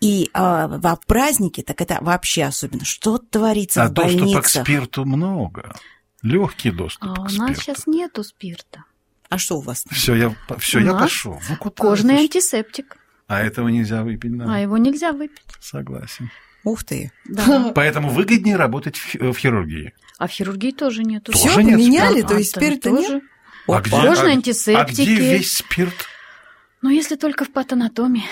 И 0.00 0.30
а, 0.32 0.68
во 0.68 0.96
праздники, 0.96 1.62
так 1.62 1.80
это 1.80 1.98
вообще 2.00 2.44
особенно, 2.44 2.84
что 2.84 3.18
творится 3.18 3.84
А 3.84 3.88
в 3.88 3.92
доступа 3.92 4.16
к 4.16 4.20
больницах. 4.24 4.46
спирту 4.48 5.04
много. 5.04 5.74
Легкий 6.22 6.70
доступ 6.70 7.08
А 7.10 7.14
к 7.14 7.18
у 7.20 7.22
нас 7.22 7.32
спирту. 7.32 7.60
сейчас 7.62 7.86
нету 7.86 8.24
спирта. 8.24 8.84
А 9.28 9.38
что 9.38 9.58
у 9.58 9.60
вас? 9.60 9.84
Все, 9.90 10.14
я, 10.16 10.34
все, 10.58 10.78
У 10.78 10.82
я 10.82 10.92
нас 10.92 11.02
пошел. 11.02 11.40
Ну, 11.48 11.56
куда 11.56 11.74
Кожный 11.76 12.16
ты? 12.16 12.22
антисептик. 12.22 12.96
А 13.28 13.40
этого 13.40 13.68
нельзя 13.68 14.02
выпить, 14.02 14.36
да. 14.36 14.44
А 14.56 14.58
его 14.58 14.76
нельзя 14.76 15.12
выпить. 15.12 15.44
Согласен. 15.60 16.30
Ух 16.64 16.82
ты. 16.84 17.12
Да. 17.26 17.72
Поэтому 17.74 18.10
выгоднее 18.10 18.56
работать 18.56 18.96
в, 18.98 19.14
в 19.32 19.38
хирургии. 19.38 19.94
А 20.20 20.26
в 20.28 20.30
хирургии 20.30 20.70
тоже 20.72 21.02
нету. 21.02 21.32
Тоже 21.32 21.48
Все 21.48 21.60
нет 21.62 21.74
поменяли, 21.78 22.12
спирта? 22.20 22.28
то 22.28 22.36
есть 22.38 22.56
А, 22.56 22.60
спирта 22.60 22.90
нет? 22.90 23.06
тоже. 23.06 23.20
А 23.66 23.72
Опа. 23.72 23.80
где, 23.80 23.90
Кожные 24.08 24.32
а- 24.32 24.36
антисептики. 24.36 25.00
А 25.00 25.04
где 25.04 25.14
весь 25.14 25.52
спирт? 25.54 25.94
Ну, 26.82 26.90
если 26.90 27.16
только 27.16 27.44
в 27.46 27.50
патанатомии. 27.50 28.24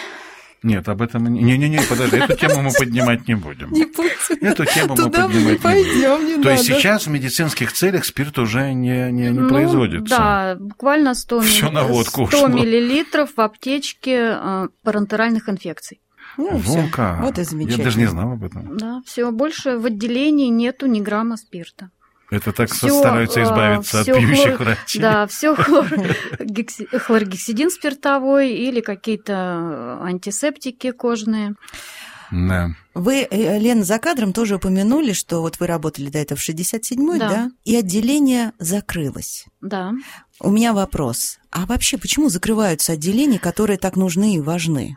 Нет, 0.63 0.89
об 0.89 1.01
этом... 1.03 1.33
Не-не-не, 1.33 1.81
подожди, 1.89 2.17
эту 2.17 2.35
тему 2.37 2.63
мы 2.63 2.71
поднимать 2.73 3.27
не 3.29 3.37
будем. 3.37 3.71
Не 3.73 3.85
будем. 3.87 4.11
Эту 4.47 4.65
тему 4.67 4.89
мы 4.91 4.97
Туда 4.97 5.29
мы 5.29 5.33
поднимать 5.35 5.53
не 5.53 5.59
пойдем, 5.61 6.17
будем. 6.21 6.37
не 6.39 6.43
То 6.43 6.51
есть 6.51 6.65
сейчас 6.67 7.07
в 7.07 7.11
медицинских 7.11 7.73
целях 7.73 8.05
спирт 8.05 8.39
уже 8.39 8.73
не, 8.75 9.11
не, 9.13 9.31
не 9.31 9.31
Ну, 9.31 9.49
производится. 9.49 10.17
Да, 10.17 10.57
буквально 10.59 11.15
100, 11.15 11.41
Всё 11.41 11.67
милли- 11.69 11.75
на 11.75 11.85
водку 11.85 12.27
100 12.27 12.37
ушло. 12.45 12.49
миллилитров 12.49 13.31
в 13.37 13.41
аптечке 13.41 14.37
э, 14.39 14.69
парентеральных 14.83 15.49
инфекций. 15.49 16.01
Ну, 16.39 16.59
всё. 16.61 16.89
как. 16.91 17.21
Вот 17.21 17.39
и 17.39 17.43
замечательно. 17.43 17.79
Я 17.83 17.85
даже 17.85 17.99
не 17.99 18.07
знал 18.07 18.33
об 18.33 18.45
этом. 18.45 18.77
Да, 18.79 19.03
все, 19.05 19.31
больше 19.31 19.77
в 19.77 19.85
отделении 19.87 20.49
нету 20.49 20.87
ни 20.87 21.01
грамма 21.01 21.37
спирта. 21.37 21.91
Это 22.31 22.53
так 22.53 22.71
Всё, 22.71 22.91
стараются 22.91 23.41
э, 23.41 23.45
избавиться 23.45 24.01
от 24.01 24.07
всё 24.07 24.15
пьющих 24.17 24.61
хлор- 24.61 24.65
врачей. 24.65 25.01
Да, 25.01 25.27
все 25.27 25.55
хлоргексидин 26.99 27.71
спиртовой 27.71 28.53
или 28.53 28.81
какие-то 28.81 29.99
антисептики 30.03 30.91
кожные. 30.91 31.55
Да. 32.31 32.71
Вы, 32.95 33.27
э, 33.31 33.59
Лена, 33.59 33.85
за 33.85 33.99
кадром 33.99 34.33
тоже 34.33 34.57
упомянули, 34.57 35.13
что 35.13 35.41
вот 35.41 35.61
вы 35.61 35.67
работали 35.67 36.11
до 36.11 36.19
этого 36.19 36.39
в 36.39 36.49
67-й, 36.49 37.19
да. 37.19 37.29
Да. 37.29 37.51
И 37.65 37.77
отделение 37.77 38.53
закрылось. 38.59 39.47
Да. 39.61 39.93
У 40.41 40.51
меня 40.51 40.73
вопрос. 40.73 41.39
А 41.51 41.67
вообще, 41.67 41.99
почему 41.99 42.29
закрываются 42.29 42.93
отделения, 42.93 43.39
которые 43.39 43.79
так 43.79 43.97
нужны 43.97 44.35
и 44.35 44.41
важны? 44.41 44.97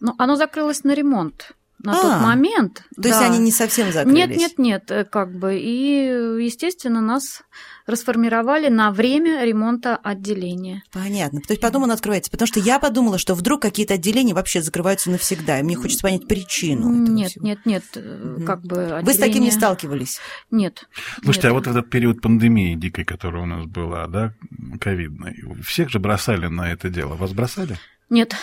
Ну, 0.00 0.14
оно 0.18 0.36
закрылось 0.36 0.84
на 0.84 0.94
ремонт 0.94 1.52
на 1.82 1.92
А, 1.92 2.02
тот 2.02 2.22
момент. 2.22 2.82
То 3.00 3.08
есть 3.08 3.20
да. 3.20 3.26
они 3.26 3.38
не 3.38 3.52
совсем 3.52 3.92
закрылись? 3.92 4.16
Нет, 4.28 4.36
нет, 4.36 4.58
нет, 4.58 4.90
э, 4.90 5.04
как 5.04 5.32
бы. 5.38 5.58
И, 5.58 6.42
естественно, 6.42 7.00
нас 7.00 7.42
расформировали 7.86 8.68
на 8.68 8.90
время 8.90 9.44
ремонта 9.44 9.96
отделения. 9.96 10.82
Понятно. 10.92 11.40
То 11.40 11.52
есть 11.52 11.60
потом 11.62 11.84
он 11.84 11.90
открывается. 11.92 12.30
Потому 12.30 12.46
что 12.46 12.60
я 12.60 12.78
подумала, 12.78 13.16
что 13.16 13.34
вдруг 13.34 13.62
какие-то 13.62 13.94
отделения 13.94 14.34
вообще 14.34 14.60
закрываются 14.60 15.10
навсегда. 15.10 15.60
И 15.60 15.62
мне 15.62 15.76
хочется 15.76 16.02
понять 16.02 16.26
причину 16.28 16.90
этого 17.02 17.14
нет, 17.14 17.30
всего. 17.30 17.46
нет, 17.46 17.58
нет, 17.64 17.84
Мгм. 17.94 18.44
как 18.44 18.62
бы 18.62 19.00
Вы 19.02 19.12
с 19.12 19.16
таким 19.16 19.42
не 19.42 19.48
отделение- 19.48 19.52
сталкивались? 19.52 20.18
Нет. 20.50 20.84
Слушайте, 21.22 21.46
нет. 21.48 21.50
а 21.52 21.54
вот 21.54 21.66
в 21.66 21.70
этот 21.70 21.88
период 21.90 22.20
пандемии 22.20 22.74
дикой, 22.74 23.04
которая 23.04 23.42
у 23.42 23.46
нас 23.46 23.64
была, 23.66 24.06
да, 24.08 24.34
ковидной, 24.80 25.36
всех 25.64 25.90
же 25.90 25.98
бросали 25.98 26.46
на 26.48 26.70
это 26.72 26.88
дело. 26.90 27.14
Вас 27.14 27.32
бросали? 27.32 27.78
Нет, 28.10 28.34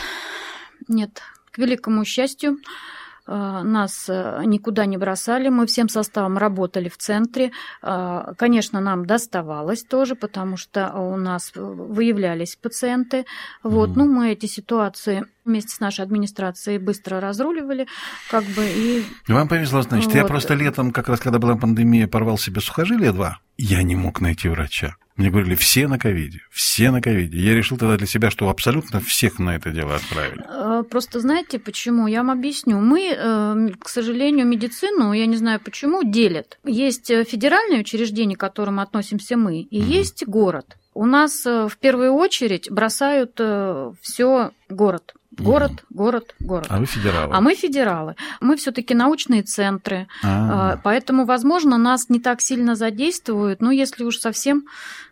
нет. 0.87 1.21
К 1.51 1.57
великому 1.59 2.03
счастью, 2.05 2.57
нас 3.33 4.05
э, 4.09 4.41
никуда 4.45 4.85
не 4.85 4.97
бросали. 4.97 5.49
Мы 5.49 5.65
всем 5.65 5.89
составом 5.89 6.37
работали 6.37 6.89
в 6.89 6.97
центре. 6.97 7.51
Э, 7.81 8.33
Конечно, 8.37 8.79
нам 8.81 9.05
доставалось 9.05 9.83
тоже, 9.83 10.15
потому 10.15 10.57
что 10.57 10.91
у 10.93 11.17
нас 11.17 11.51
выявлялись 11.55 12.55
пациенты. 12.55 13.25
Вот. 13.63 13.89
Мгм. 13.89 13.99
Ну, 13.99 14.05
мы 14.13 14.31
эти 14.31 14.45
ситуации 14.45 15.25
вместе 15.45 15.75
с 15.75 15.79
нашей 15.79 16.01
администрацией 16.03 16.77
быстро 16.79 17.19
разруливали, 17.21 17.87
как 18.29 18.43
бы 18.43 18.65
и 18.65 19.03
Вам 19.27 19.47
повезло, 19.47 19.81
значит. 19.83 20.13
Я 20.13 20.21
Вот. 20.23 20.27
просто 20.29 20.55
летом, 20.55 20.91
как 20.91 21.07
раз 21.07 21.19
когда 21.19 21.39
была 21.39 21.55
пандемия, 21.55 22.07
порвал 22.07 22.37
себе 22.37 22.61
сухожилие 22.61 23.11
два. 23.11 23.39
Я 23.57 23.83
не 23.83 23.95
мог 23.95 24.19
найти 24.21 24.49
врача. 24.49 24.95
Мне 25.15 25.29
говорили, 25.29 25.55
все 25.55 25.87
на 25.87 25.97
ковиде, 25.97 26.41
все 26.51 26.91
на 26.91 27.01
ковиде. 27.01 27.39
Я 27.39 27.55
решил 27.55 27.77
тогда 27.77 27.95
для 27.95 28.05
себя, 28.05 28.29
что 28.29 28.49
абсолютно 28.49 28.99
всех 28.99 29.39
на 29.39 29.55
это 29.55 29.71
дело 29.71 29.95
отправили. 29.95 30.43
Э, 30.49 30.83
Просто 30.83 31.21
знаете 31.21 31.57
почему? 31.57 32.07
Я 32.07 32.17
вам 32.23 32.31
объясню. 32.31 32.79
Мы, 32.81 33.15
э, 33.17 33.69
к 33.79 33.87
сожалению, 33.87 34.45
медицину, 34.45 35.13
я 35.13 35.25
не 35.25 35.37
знаю 35.37 35.61
почему, 35.63 36.03
делят. 36.03 36.59
Есть 36.65 37.09
э, 37.11 37.23
федеральные 37.23 37.79
учреждения, 37.79 38.35
к 38.35 38.39
которым 38.41 38.81
относимся 38.81 39.37
мы, 39.37 39.61
и 39.61 39.79
Мгм. 39.81 39.89
есть 39.89 40.25
город. 40.27 40.75
У 40.93 41.05
нас 41.05 41.45
в 41.45 41.73
первую 41.79 42.11
очередь 42.13 42.69
бросают 42.71 43.39
все 44.01 44.51
город. 44.69 45.13
Город, 45.37 45.83
город, 45.89 46.35
город. 46.39 46.67
А 46.69 46.79
вы 46.79 46.85
федералы. 46.85 47.33
А 47.35 47.41
мы 47.41 47.55
федералы. 47.55 48.15
Мы 48.41 48.55
все-таки 48.55 48.93
научные 48.93 49.43
центры, 49.43 50.07
А. 50.23 50.73
а, 50.73 50.79
Поэтому, 50.83 51.25
возможно, 51.25 51.77
нас 51.77 52.09
не 52.09 52.19
так 52.19 52.41
сильно 52.41 52.75
задействуют, 52.75 53.61
но 53.61 53.71
если 53.71 54.03
уж 54.03 54.17
совсем, 54.17 54.65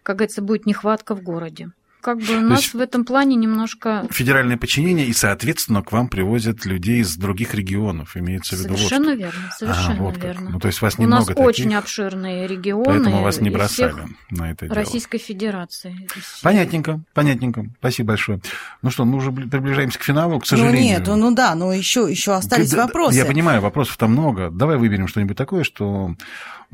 как 0.03 0.17
говорится, 0.17 0.41
будет 0.41 0.65
нехватка 0.65 1.15
в 1.15 1.21
городе. 1.21 1.71
Как 2.03 2.19
бы 2.19 2.39
нас 2.41 2.61
есть- 2.61 2.73
в 2.73 2.79
этом 2.81 3.05
плане 3.05 3.35
немножко 3.35 4.05
Федеральное 4.11 4.57
подчинение, 4.57 5.07
и, 5.07 5.13
соответственно, 5.13 5.81
к 5.81 5.91
вам 5.91 6.09
привозят 6.09 6.65
людей 6.65 6.99
из 7.01 7.15
других 7.15 7.55
регионов, 7.55 8.17
имеется 8.17 8.55
в 8.55 8.59
виду. 8.59 8.69
вот 8.71 8.77
совершенно 8.79 9.05
что. 9.13 9.15
верно, 9.15 9.39
А, 9.49 9.51
совершенно 9.57 10.03
вот 10.03 10.13
как. 10.15 10.23
верно. 10.23 10.49
Ну, 10.51 10.59
то 10.59 10.67
есть 10.67 10.81
вас 10.81 10.93
У 10.97 10.97
нас 10.97 10.99
немного 11.01 11.25
таких, 11.27 11.43
очень 11.43 11.73
обширные 11.75 12.45
регионы. 12.47 12.83
поэтому 12.85 13.21
вас 13.23 13.39
не 13.41 13.49
бросали 13.49 13.93
на 14.29 14.51
это 14.51 14.65
дело. 14.65 14.75
Российской 14.75 15.17
Федерации. 15.17 16.07
Понятненько, 16.41 16.99
понятненько. 17.13 17.65
Спасибо 17.79 18.09
большое. 18.09 18.39
Ну 18.81 18.89
что, 18.91 19.05
мы 19.05 19.17
уже 19.17 19.29
бли- 19.31 19.49
приближаемся 19.49 19.97
к 19.97 20.03
финалу, 20.03 20.39
к 20.39 20.43
Ну 20.43 20.45
сожалению. 20.45 20.83
нет, 20.99 21.07
ну 21.07 21.33
да, 21.33 21.55
но 21.55 21.71
еще, 21.73 22.07
еще 22.09 22.33
остались 22.33 22.71
Да, 22.71 22.77
да, 22.77 22.83
вопросы. 22.87 23.15
Я 23.17 23.25
понимаю, 23.25 23.61
вопросов-то 23.61 24.07
много. 24.07 24.49
Давай 24.51 24.77
выберем 24.77 25.07
что-нибудь 25.07 25.37
такое, 25.37 25.63
что 25.63 26.15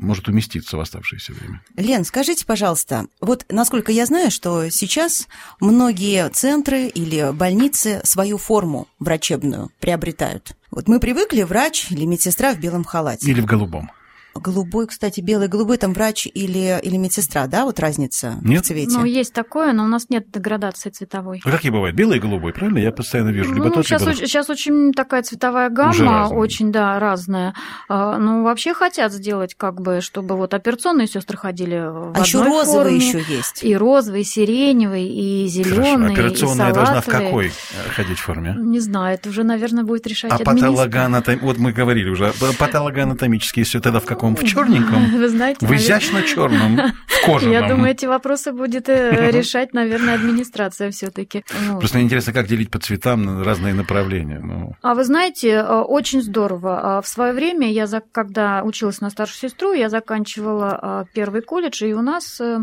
может 0.01 0.27
уместиться 0.27 0.77
в 0.77 0.79
оставшееся 0.79 1.33
время. 1.33 1.61
Лен, 1.75 2.05
скажите, 2.05 2.45
пожалуйста, 2.45 3.07
вот 3.21 3.45
насколько 3.49 3.91
я 3.91 4.05
знаю, 4.05 4.31
что 4.31 4.69
сейчас 4.69 5.27
многие 5.59 6.29
центры 6.29 6.87
или 6.87 7.31
больницы 7.33 8.01
свою 8.03 8.37
форму 8.37 8.87
врачебную 8.99 9.71
приобретают. 9.79 10.55
Вот 10.71 10.87
мы 10.87 10.99
привыкли 10.99 11.43
врач 11.43 11.91
или 11.91 12.05
медсестра 12.05 12.53
в 12.53 12.59
белом 12.59 12.83
халате. 12.83 13.29
Или 13.29 13.41
в 13.41 13.45
голубом. 13.45 13.91
Голубой, 14.35 14.87
кстати, 14.87 15.21
белый, 15.21 15.47
голубой, 15.47 15.77
там 15.77 15.93
врач 15.93 16.27
или, 16.27 16.79
или 16.81 16.97
медсестра, 16.97 17.47
да, 17.47 17.65
вот 17.65 17.79
разница 17.79 18.37
Нет? 18.41 18.63
в 18.63 18.67
цвете? 18.67 18.97
Ну, 18.97 19.05
есть 19.05 19.33
такое, 19.33 19.73
но 19.73 19.83
у 19.83 19.87
нас 19.87 20.09
нет 20.09 20.31
деградации 20.31 20.89
цветовой. 20.91 21.41
А 21.43 21.51
какие 21.51 21.71
бывают? 21.71 21.95
Белый 21.95 22.17
и 22.17 22.19
голубой, 22.21 22.53
правильно? 22.53 22.77
Я 22.77 22.91
постоянно 22.91 23.29
вижу. 23.29 23.53
Либо 23.53 23.65
Ну, 23.67 23.71
тот, 23.73 23.85
сейчас, 23.85 24.01
либо 24.01 24.11
очень, 24.11 24.27
сейчас 24.27 24.49
очень 24.49 24.93
такая 24.93 25.23
цветовая 25.23 25.69
гамма, 25.69 26.29
очень, 26.31 26.71
да, 26.71 26.99
разная. 26.99 27.53
А, 27.89 28.17
Ну, 28.17 28.43
вообще 28.43 28.73
хотят 28.73 29.11
сделать, 29.11 29.55
как 29.55 29.81
бы, 29.81 30.01
чтобы 30.01 30.35
вот 30.37 30.53
операционные 30.53 31.07
сестры 31.07 31.37
ходили 31.37 31.75
в 31.79 32.13
а 32.15 32.21
еще 32.21 32.41
розовый 32.43 32.83
форме. 32.83 32.95
еще 32.97 33.23
есть. 33.27 33.63
И 33.63 33.75
розовый, 33.75 34.21
и 34.21 34.23
сиреневый, 34.23 35.05
и 35.07 35.49
Хорошо. 35.49 35.69
зеленый, 35.81 36.13
Операционная 36.13 36.69
и 36.69 36.73
должна 36.73 37.01
в 37.01 37.05
какой 37.05 37.47
э, 37.47 37.89
ходить 37.89 38.19
форме? 38.19 38.55
Не 38.57 38.79
знаю, 38.79 39.15
это 39.15 39.29
уже, 39.29 39.43
наверное, 39.43 39.83
будет 39.83 40.07
решать 40.07 40.31
А 40.31 40.37
патологоанатом... 40.37 41.39
Вот 41.41 41.57
мы 41.57 41.71
говорили 41.71 42.09
уже. 42.09 42.31
Патологоанатомический, 42.59 43.61
если 43.63 43.79
тогда 43.79 43.99
в 43.99 44.05
каком? 44.19 44.35
В 44.35 44.43
черненьком? 44.43 45.11
Вы 45.17 45.29
знаете, 45.29 45.65
В 45.65 45.71
изящно 45.71 46.21
черном, 46.23 46.77
в 47.07 47.25
кожаном. 47.25 47.53
я 47.53 47.67
думаю, 47.67 47.91
эти 47.91 48.05
вопросы 48.05 48.51
будет 48.51 48.89
э, 48.89 49.31
решать, 49.31 49.73
наверное, 49.73 50.15
администрация 50.15 50.91
все-таки. 50.91 51.43
Просто 51.79 51.97
мне 51.97 52.05
интересно, 52.05 52.33
как 52.33 52.47
делить 52.47 52.69
по 52.69 52.79
цветам 52.79 53.23
на 53.23 53.43
разные 53.43 53.73
направления. 53.73 54.39
Ну, 54.39 54.73
А 54.81 54.93
вы 54.93 55.03
знаете, 55.05 55.49
э, 55.49 55.81
очень 55.81 56.21
здорово. 56.21 56.97
А 56.97 57.01
В 57.01 57.07
свое 57.07 57.33
время, 57.33 57.71
я, 57.71 57.87
когда 58.11 58.63
училась 58.63 59.01
на 59.01 59.09
старшую 59.09 59.49
сестру, 59.49 59.73
я 59.73 59.89
заканчивала 59.89 60.79
э, 60.81 61.05
первый 61.13 61.41
колледж, 61.41 61.83
и 61.83 61.93
у 61.93 62.01
нас 62.01 62.41
э, 62.41 62.59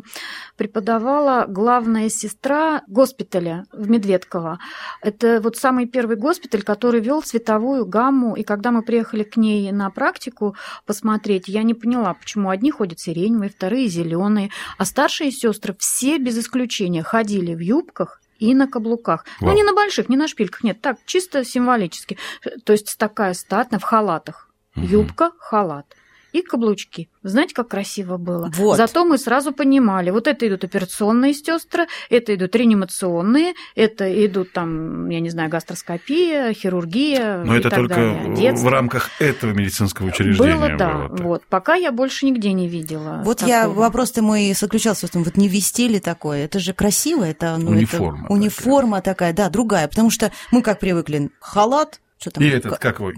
преподавала 0.57 1.47
главная 1.49 2.09
сестра 2.09 2.83
госпиталя 2.87 3.65
в 3.73 3.89
Медведково. 3.89 4.59
Это 5.03 5.41
вот 5.43 5.57
самый 5.57 5.87
первый 5.87 6.17
госпиталь, 6.17 6.63
который 6.63 7.01
вел 7.01 7.23
цветовую 7.23 7.87
гамму. 7.87 8.35
И 8.37 8.43
когда 8.43 8.71
мы 8.71 8.83
приехали 8.83 9.23
к 9.23 9.37
ней 9.37 9.73
на 9.73 9.91
практику 9.91 10.55
посмотреть, 10.87 11.46
я 11.49 11.63
не 11.63 11.75
поняла, 11.75 12.15
почему 12.15 12.51
одни 12.51 12.71
ходят 12.71 13.01
сиреневые, 13.01 13.51
вторые 13.51 13.89
зеленые, 13.89 14.51
а 14.79 14.85
старшие 14.85 15.31
сестры 15.31 15.75
все 15.79 16.19
без 16.19 16.39
исключения 16.39 17.03
ходили 17.03 17.55
в 17.55 17.61
юбках 17.61 18.21
и 18.39 18.55
на 18.55 18.67
каблуках. 18.67 19.25
Вау. 19.41 19.51
Ну, 19.51 19.57
не 19.57 19.63
на 19.63 19.73
больших, 19.73 20.09
не 20.09 20.17
на 20.17 20.29
шпильках, 20.29 20.63
нет, 20.63 20.81
так, 20.81 20.99
чисто 21.07 21.45
символически. 21.45 22.19
То 22.65 22.73
есть 22.73 22.97
такая 22.99 23.35
статная 23.35 23.79
в 23.79 23.83
халатах. 23.83 24.51
Мгм. 24.75 24.87
Юбка, 24.87 25.33
халат. 25.39 25.87
И 26.37 26.43
каблучки. 26.43 27.09
Знаете, 27.23 27.55
как 27.55 27.69
красиво 27.69 28.19
было? 28.19 28.53
Вот. 28.55 28.77
Зато 28.77 29.07
мы 29.07 29.17
сразу 29.17 29.53
понимали, 29.53 30.11
вот 30.11 30.27
это 30.27 30.47
идут 30.47 30.65
операционные 30.65 31.33
сестры, 31.33 31.87
это 32.11 32.35
идут 32.35 32.55
реанимационные, 32.55 33.55
это 33.75 34.27
идут 34.27 34.53
там, 34.53 35.09
я 35.09 35.21
не 35.21 35.31
знаю, 35.31 35.49
гастроскопия, 35.49 36.53
хирургия. 36.53 37.43
Но 37.43 37.57
и 37.57 37.61
это 37.61 37.71
так 37.71 37.79
только 37.79 37.95
далее, 37.95 38.33
в- 38.35 38.35
детство. 38.39 38.67
в 38.67 38.69
рамках 38.69 39.11
этого 39.19 39.53
медицинского 39.53 40.09
учреждения 40.09 40.57
Было, 40.57 40.77
да. 40.77 40.93
было 41.09 41.23
вот. 41.23 41.43
Пока 41.49 41.75
я 41.75 41.91
больше 41.91 42.27
нигде 42.27 42.53
не 42.53 42.69
видела. 42.69 43.23
Вот 43.25 43.41
я 43.41 43.63
такого. 43.63 43.81
вопрос-то 43.81 44.21
мой 44.23 44.53
заключался 44.53 45.07
в 45.07 45.11
том, 45.11 45.25
вот 45.25 45.39
не 45.39 45.49
вести 45.49 45.89
ли 45.89 46.01
такое? 46.01 46.45
Это 46.45 46.59
же 46.59 46.75
красиво, 46.75 47.25
это 47.25 47.57
ну, 47.57 47.71
Униформа 47.71 48.09
это, 48.13 48.23
такая. 48.25 48.37
униформа 48.39 49.01
такая, 49.01 49.33
да, 49.33 49.49
другая, 49.49 49.89
потому 49.89 50.11
что 50.11 50.31
мы 50.51 50.61
как 50.61 50.81
привыкли 50.81 51.31
халат, 51.41 52.01
что 52.27 52.33
там 52.33 52.45
И 52.45 52.49
этот, 52.49 52.79
как 52.79 53.01
вы, 53.01 53.15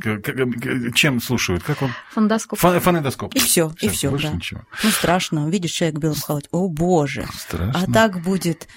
чем 0.95 1.21
слушают? 1.21 1.63
Как 1.63 1.81
он? 1.83 1.91
Фондоскоп. 2.13 2.59
Фон- 2.59 2.81
Фонендоскоп. 2.81 3.35
И 3.35 3.39
всё, 3.39 3.73
и 3.81 3.89
больше 4.09 4.29
да. 4.29 4.35
ничего. 4.35 4.61
Ну, 4.85 4.91
страшно. 4.91 5.49
Видишь 5.49 5.71
человек 5.71 5.97
в 5.97 6.01
белом 6.01 6.17
халате. 6.21 6.49
О, 6.53 6.69
боже. 6.69 7.27
Страшно. 7.35 7.73
А 7.89 7.93
так 7.93 8.23
будет 8.23 8.69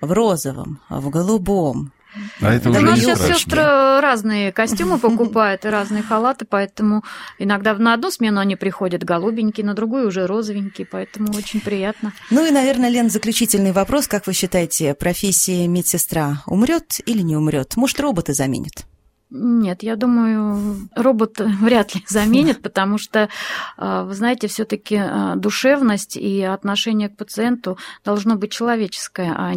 в 0.00 0.12
розовом, 0.12 0.80
в 0.88 1.10
голубом. 1.10 1.92
А 2.40 2.52
это 2.52 2.64
Да 2.64 2.70
уже 2.70 2.80
у 2.80 2.82
нас 2.90 2.98
сейчас 2.98 3.18
страшно. 3.18 3.34
сестры 3.38 3.62
разные 4.00 4.50
костюмы 4.50 4.98
покупают 4.98 5.64
и 5.64 5.68
разные 5.68 6.02
халаты, 6.02 6.46
поэтому 6.46 7.04
иногда 7.38 7.74
на 7.74 7.94
одну 7.94 8.10
смену 8.10 8.40
они 8.40 8.56
приходят 8.56 9.04
голубенькие, 9.04 9.66
на 9.66 9.74
другую 9.74 10.08
уже 10.08 10.26
розовенькие, 10.26 10.86
поэтому 10.90 11.32
очень 11.36 11.60
приятно. 11.60 12.12
Ну 12.30 12.44
и, 12.46 12.50
наверное, 12.50 12.88
Лен, 12.88 13.10
заключительный 13.10 13.72
вопрос. 13.72 14.08
Как 14.08 14.26
вы 14.26 14.32
считаете, 14.32 14.94
профессия 14.94 15.68
медсестра 15.68 16.42
умрет 16.46 16.98
или 17.06 17.20
не 17.20 17.36
умрет? 17.36 17.76
Может, 17.76 18.00
роботы 18.00 18.32
заменят? 18.34 18.86
Нет, 19.30 19.82
я 19.82 19.96
думаю, 19.96 20.88
робот 20.94 21.38
вряд 21.38 21.94
ли 21.94 22.02
заменит, 22.08 22.62
потому 22.62 22.96
что, 22.96 23.28
а, 23.76 24.04
вы 24.04 24.14
знаете, 24.14 24.48
все-таки 24.48 24.96
а, 24.96 25.34
душевность 25.36 26.16
и 26.16 26.42
отношение 26.42 27.10
к 27.10 27.16
пациенту 27.16 27.76
должно 28.04 28.36
быть 28.36 28.52
человеческое, 28.52 29.34
а 29.36 29.52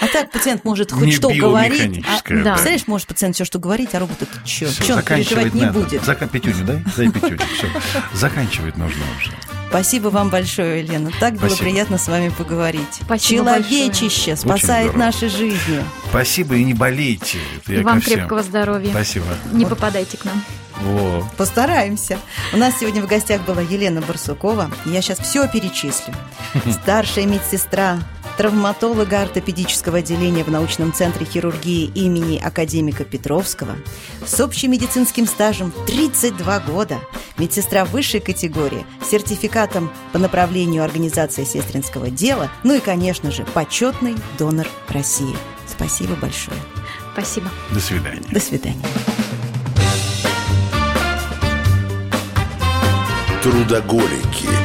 а 0.00 0.06
так 0.08 0.30
пациент 0.30 0.64
может 0.64 0.92
хоть 0.92 1.04
Не 1.04 1.12
что 1.12 1.30
говорить. 1.30 2.04
А, 2.06 2.20
да. 2.28 2.42
да. 2.42 2.50
Представляешь, 2.52 2.86
может 2.86 3.06
пациент 3.08 3.34
все 3.36 3.44
что 3.44 3.58
говорить, 3.58 3.94
а 3.94 4.00
робот 4.00 4.20
это 4.22 4.46
что? 4.46 4.70
Что 4.70 4.96
он 4.96 5.02
переживать 5.02 5.54
не 5.54 5.62
надо. 5.62 5.80
будет. 5.80 6.02
Зака- 6.02 6.28
Петюню 6.28 6.64
дай, 6.64 6.82
дай 6.96 7.08
пятюню. 7.10 7.38
Все. 7.38 7.68
Заканчивать 8.12 8.76
нужно 8.76 9.02
уже. 9.18 9.32
Спасибо 9.68 10.08
вам 10.08 10.30
большое, 10.30 10.80
Елена. 10.84 11.10
Так 11.18 11.34
было 11.34 11.48
Спасибо. 11.48 11.68
приятно 11.70 11.98
с 11.98 12.06
вами 12.06 12.28
поговорить. 12.28 13.00
Спасибо 13.02 13.44
Человечище 13.44 14.36
спасает 14.36 14.90
здорово. 14.90 15.06
наши 15.06 15.28
жизни. 15.28 15.84
Спасибо 16.10 16.54
и 16.56 16.62
не 16.64 16.74
болейте. 16.74 17.38
И 17.66 17.78
вам 17.78 18.00
крепкого 18.00 18.42
здоровья. 18.42 18.90
Спасибо. 18.90 19.26
Не 19.52 19.66
попадайте 19.66 20.16
к 20.16 20.24
нам. 20.24 20.44
Во. 20.80 21.28
Постараемся. 21.36 22.18
У 22.52 22.56
нас 22.56 22.74
сегодня 22.78 23.02
в 23.02 23.06
гостях 23.06 23.40
была 23.42 23.62
Елена 23.62 24.00
Барсукова. 24.00 24.70
Я 24.84 25.02
сейчас 25.02 25.18
все 25.18 25.48
перечислю. 25.48 26.14
Старшая 26.82 27.26
медсестра, 27.26 27.98
травматолога 28.36 29.22
ортопедического 29.22 29.98
отделения 29.98 30.44
в 30.44 30.50
научном 30.50 30.92
центре 30.92 31.26
хирургии 31.26 31.90
имени 31.94 32.38
академика 32.38 33.04
Петровского, 33.04 33.76
с 34.26 34.40
общим 34.40 34.72
медицинским 34.72 35.26
стажем 35.26 35.72
32 35.86 36.60
года, 36.60 36.98
медсестра 37.38 37.84
высшей 37.84 38.20
категории, 38.20 38.86
сертификатом 39.08 39.90
по 40.12 40.18
направлению 40.18 40.84
организации 40.84 41.44
сестринского 41.44 42.10
дела, 42.10 42.50
ну 42.62 42.74
и, 42.74 42.80
конечно 42.80 43.30
же, 43.30 43.44
почетный 43.54 44.14
донор 44.38 44.66
России. 44.88 45.34
Спасибо 45.66 46.14
большое. 46.14 46.58
Спасибо. 47.12 47.50
До 47.72 47.80
свидания. 47.80 48.28
До 48.30 48.40
свидания. 48.40 48.82
Трудоголики. 53.42 54.63